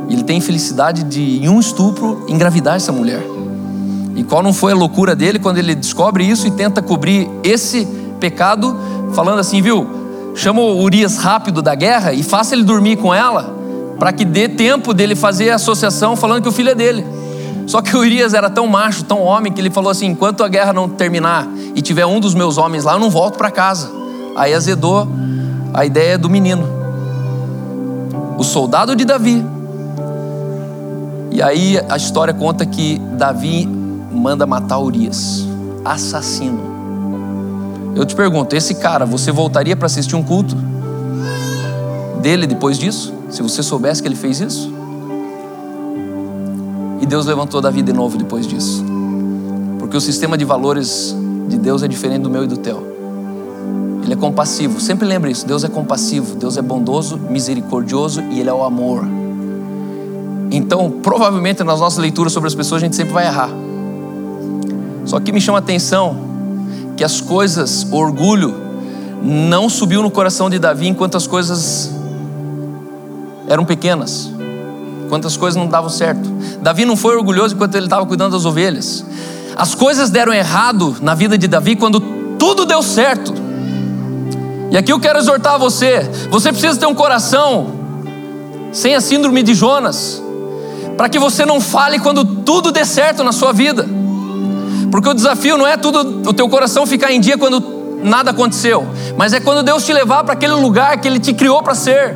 [0.10, 3.24] Ele tem felicidade de, em um estupro, engravidar essa mulher.
[4.16, 7.86] E qual não foi a loucura dele quando ele descobre isso e tenta cobrir esse
[8.20, 8.78] pecado,
[9.14, 10.03] falando assim, viu?
[10.36, 13.56] Chama o Urias rápido da guerra e faça ele dormir com ela,
[14.00, 17.06] para que dê tempo dele fazer a associação falando que o filho é dele.
[17.68, 20.48] Só que o Urias era tão macho, tão homem, que ele falou assim: enquanto a
[20.48, 23.90] guerra não terminar e tiver um dos meus homens lá, eu não volto para casa.
[24.36, 25.08] Aí azedou
[25.74, 26.68] a ideia do menino.
[28.38, 29.46] O soldado de Davi.
[31.32, 33.66] E aí a história conta que Davi
[34.12, 35.48] manda matar Urias,
[35.86, 36.73] assassino.
[37.96, 40.56] Eu te pergunto, esse cara, você voltaria para assistir um culto
[42.22, 43.14] dele depois disso?
[43.30, 44.74] Se você soubesse que ele fez isso?
[47.02, 48.84] E Deus levantou Davi de novo depois disso.
[49.78, 51.16] Porque o sistema de valores
[51.48, 52.82] de Deus é diferente do meu e do teu.
[54.04, 54.80] Ele é compassivo.
[54.82, 55.46] Sempre lembre isso.
[55.46, 59.06] Deus é compassivo, Deus é bondoso, misericordioso e Ele é o amor.
[60.52, 63.50] Então, provavelmente nas nossas leituras sobre as pessoas a gente sempre vai errar.
[65.06, 66.33] Só que me chama a atenção
[66.96, 68.56] que as coisas, o orgulho,
[69.24, 71.92] não subiu no coração de Davi enquanto as coisas
[73.48, 74.30] eram pequenas,
[75.06, 76.30] enquanto as coisas não davam certo.
[76.62, 79.06] Davi não foi orgulhoso enquanto ele estava cuidando das ovelhas.
[79.56, 82.00] As coisas deram errado na vida de Davi quando
[82.38, 83.34] tudo deu certo.
[84.72, 87.74] E aqui eu quero exortar você: você precisa ter um coração
[88.72, 90.22] sem a síndrome de Jonas,
[90.98, 93.88] para que você não fale quando tudo dê certo na sua vida.
[94.94, 97.60] Porque o desafio não é tudo o teu coração ficar em dia quando
[98.04, 98.86] nada aconteceu,
[99.18, 102.16] mas é quando Deus te levar para aquele lugar que Ele te criou para ser.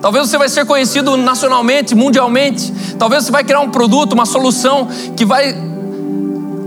[0.00, 2.72] Talvez você vai ser conhecido nacionalmente, mundialmente.
[2.98, 5.54] Talvez você vai criar um produto, uma solução que vai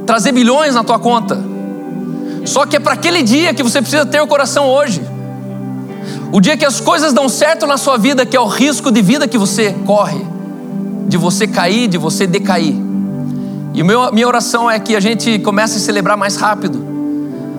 [0.05, 1.43] trazer bilhões na tua conta.
[2.45, 5.01] Só que é para aquele dia que você precisa ter o coração hoje.
[6.31, 9.01] O dia que as coisas dão certo na sua vida, que é o risco de
[9.01, 10.23] vida que você corre,
[11.07, 12.90] de você cair, de você decair.
[13.73, 16.91] E a minha oração é que a gente comece a celebrar mais rápido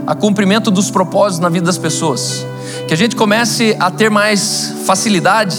[0.07, 2.45] a cumprimento dos propósitos na vida das pessoas.
[2.87, 5.57] Que a gente comece a ter mais facilidade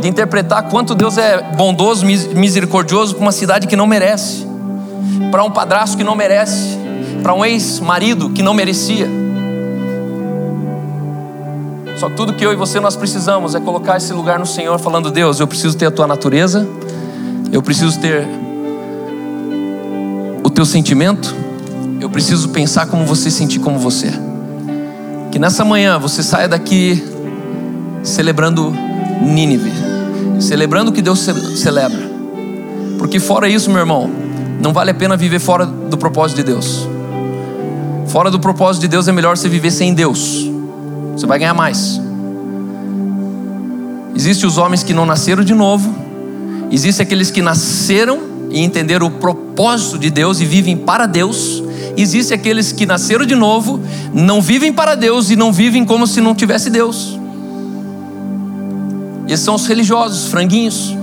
[0.00, 4.46] de interpretar quanto Deus é bondoso, misericordioso para uma cidade que não merece,
[5.30, 6.76] para um padrasto que não merece,
[7.22, 9.08] para um ex-marido que não merecia.
[11.96, 14.76] Só que tudo que eu e você nós precisamos é colocar esse lugar no Senhor,
[14.80, 16.66] falando: Deus, eu preciso ter a tua natureza,
[17.52, 18.26] eu preciso ter
[20.54, 21.34] teu sentimento,
[22.00, 24.12] eu preciso pensar como você, sentir como você.
[25.30, 27.02] Que nessa manhã você saia daqui
[28.02, 28.72] celebrando
[29.22, 29.72] Nínive,
[30.40, 31.20] celebrando o que Deus
[31.56, 32.10] celebra.
[32.98, 34.10] Porque fora isso, meu irmão,
[34.60, 36.86] não vale a pena viver fora do propósito de Deus.
[38.08, 40.50] Fora do propósito de Deus é melhor você viver sem Deus.
[41.16, 42.00] Você vai ganhar mais.
[44.14, 45.94] Existem os homens que não nasceram de novo,
[46.70, 51.62] existem aqueles que nasceram e entenderam o propósito de Deus e vivem para Deus.
[51.96, 53.80] Existem aqueles que nasceram de novo,
[54.12, 57.18] não vivem para Deus e não vivem como se não tivesse Deus.
[59.26, 60.94] Esses são os religiosos, franguinhos,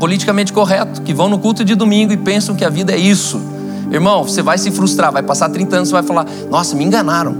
[0.00, 3.40] politicamente corretos, que vão no culto de domingo e pensam que a vida é isso.
[3.90, 7.36] Irmão, você vai se frustrar, vai passar 30 anos, você vai falar: Nossa, me enganaram.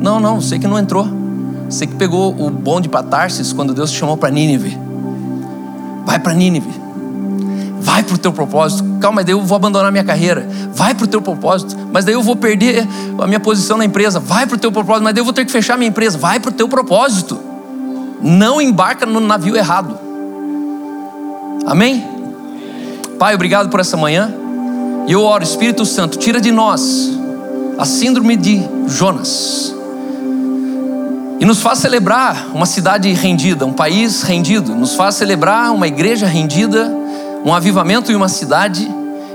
[0.00, 1.06] Não, não, você que não entrou.
[1.68, 4.76] Você que pegou o bonde para Tarsis quando Deus te chamou para Nínive.
[6.04, 6.81] Vai para Nínive.
[7.82, 8.84] Vai para o teu propósito.
[9.00, 10.48] Calma, daí eu vou abandonar minha carreira.
[10.72, 11.76] Vai para o teu propósito.
[11.92, 12.86] Mas daí eu vou perder
[13.18, 14.20] a minha posição na empresa.
[14.20, 15.02] Vai para o teu propósito.
[15.04, 16.16] Mas daí eu vou ter que fechar minha empresa.
[16.16, 17.38] Vai para o teu propósito.
[18.22, 19.98] Não embarca no navio errado.
[21.66, 22.06] Amém?
[23.18, 24.32] Pai, obrigado por essa manhã.
[25.06, 27.10] E eu oro, Espírito Santo, tira de nós
[27.76, 29.74] a síndrome de Jonas.
[31.40, 34.76] E nos faz celebrar uma cidade rendida, um país rendido.
[34.76, 37.01] Nos faz celebrar uma igreja rendida,
[37.44, 38.88] um avivamento em uma cidade.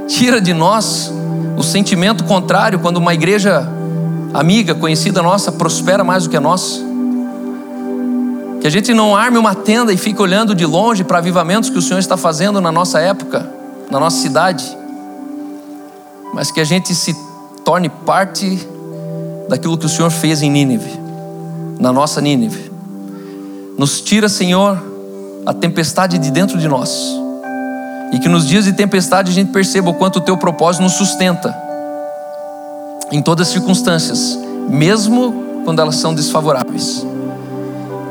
[0.08, 1.12] Tira de nós
[1.58, 3.68] o sentimento contrário quando uma igreja
[4.34, 6.80] amiga, conhecida nossa, prospera mais do que a nossa.
[8.62, 11.78] Que a gente não arme uma tenda e fique olhando de longe para avivamentos que
[11.78, 13.50] o Senhor está fazendo na nossa época,
[13.90, 14.78] na nossa cidade
[16.38, 17.16] mas que a gente se
[17.64, 18.60] torne parte
[19.50, 20.92] daquilo que o Senhor fez em Nínive,
[21.80, 22.72] na nossa Nínive.
[23.78, 24.80] Nos tira, Senhor,
[25.46, 26.92] a tempestade de dentro de nós.
[28.12, 30.94] E que nos dias de tempestade a gente perceba o quanto o teu propósito nos
[30.94, 31.56] sustenta
[33.12, 34.38] em todas as circunstâncias,
[34.68, 37.06] mesmo quando elas são desfavoráveis.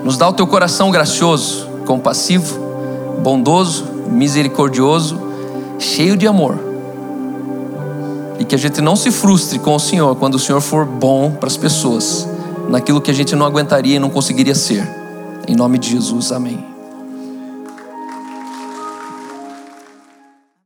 [0.05, 2.59] Nos dá o teu coração gracioso, compassivo,
[3.23, 5.21] bondoso, misericordioso,
[5.79, 6.67] cheio de amor
[8.39, 11.33] e que a gente não se frustre com o Senhor quando o Senhor for bom
[11.33, 12.29] para as pessoas,
[12.69, 14.87] naquilo que a gente não aguentaria e não conseguiria ser.
[15.49, 16.76] Em nome de Jesus, amém.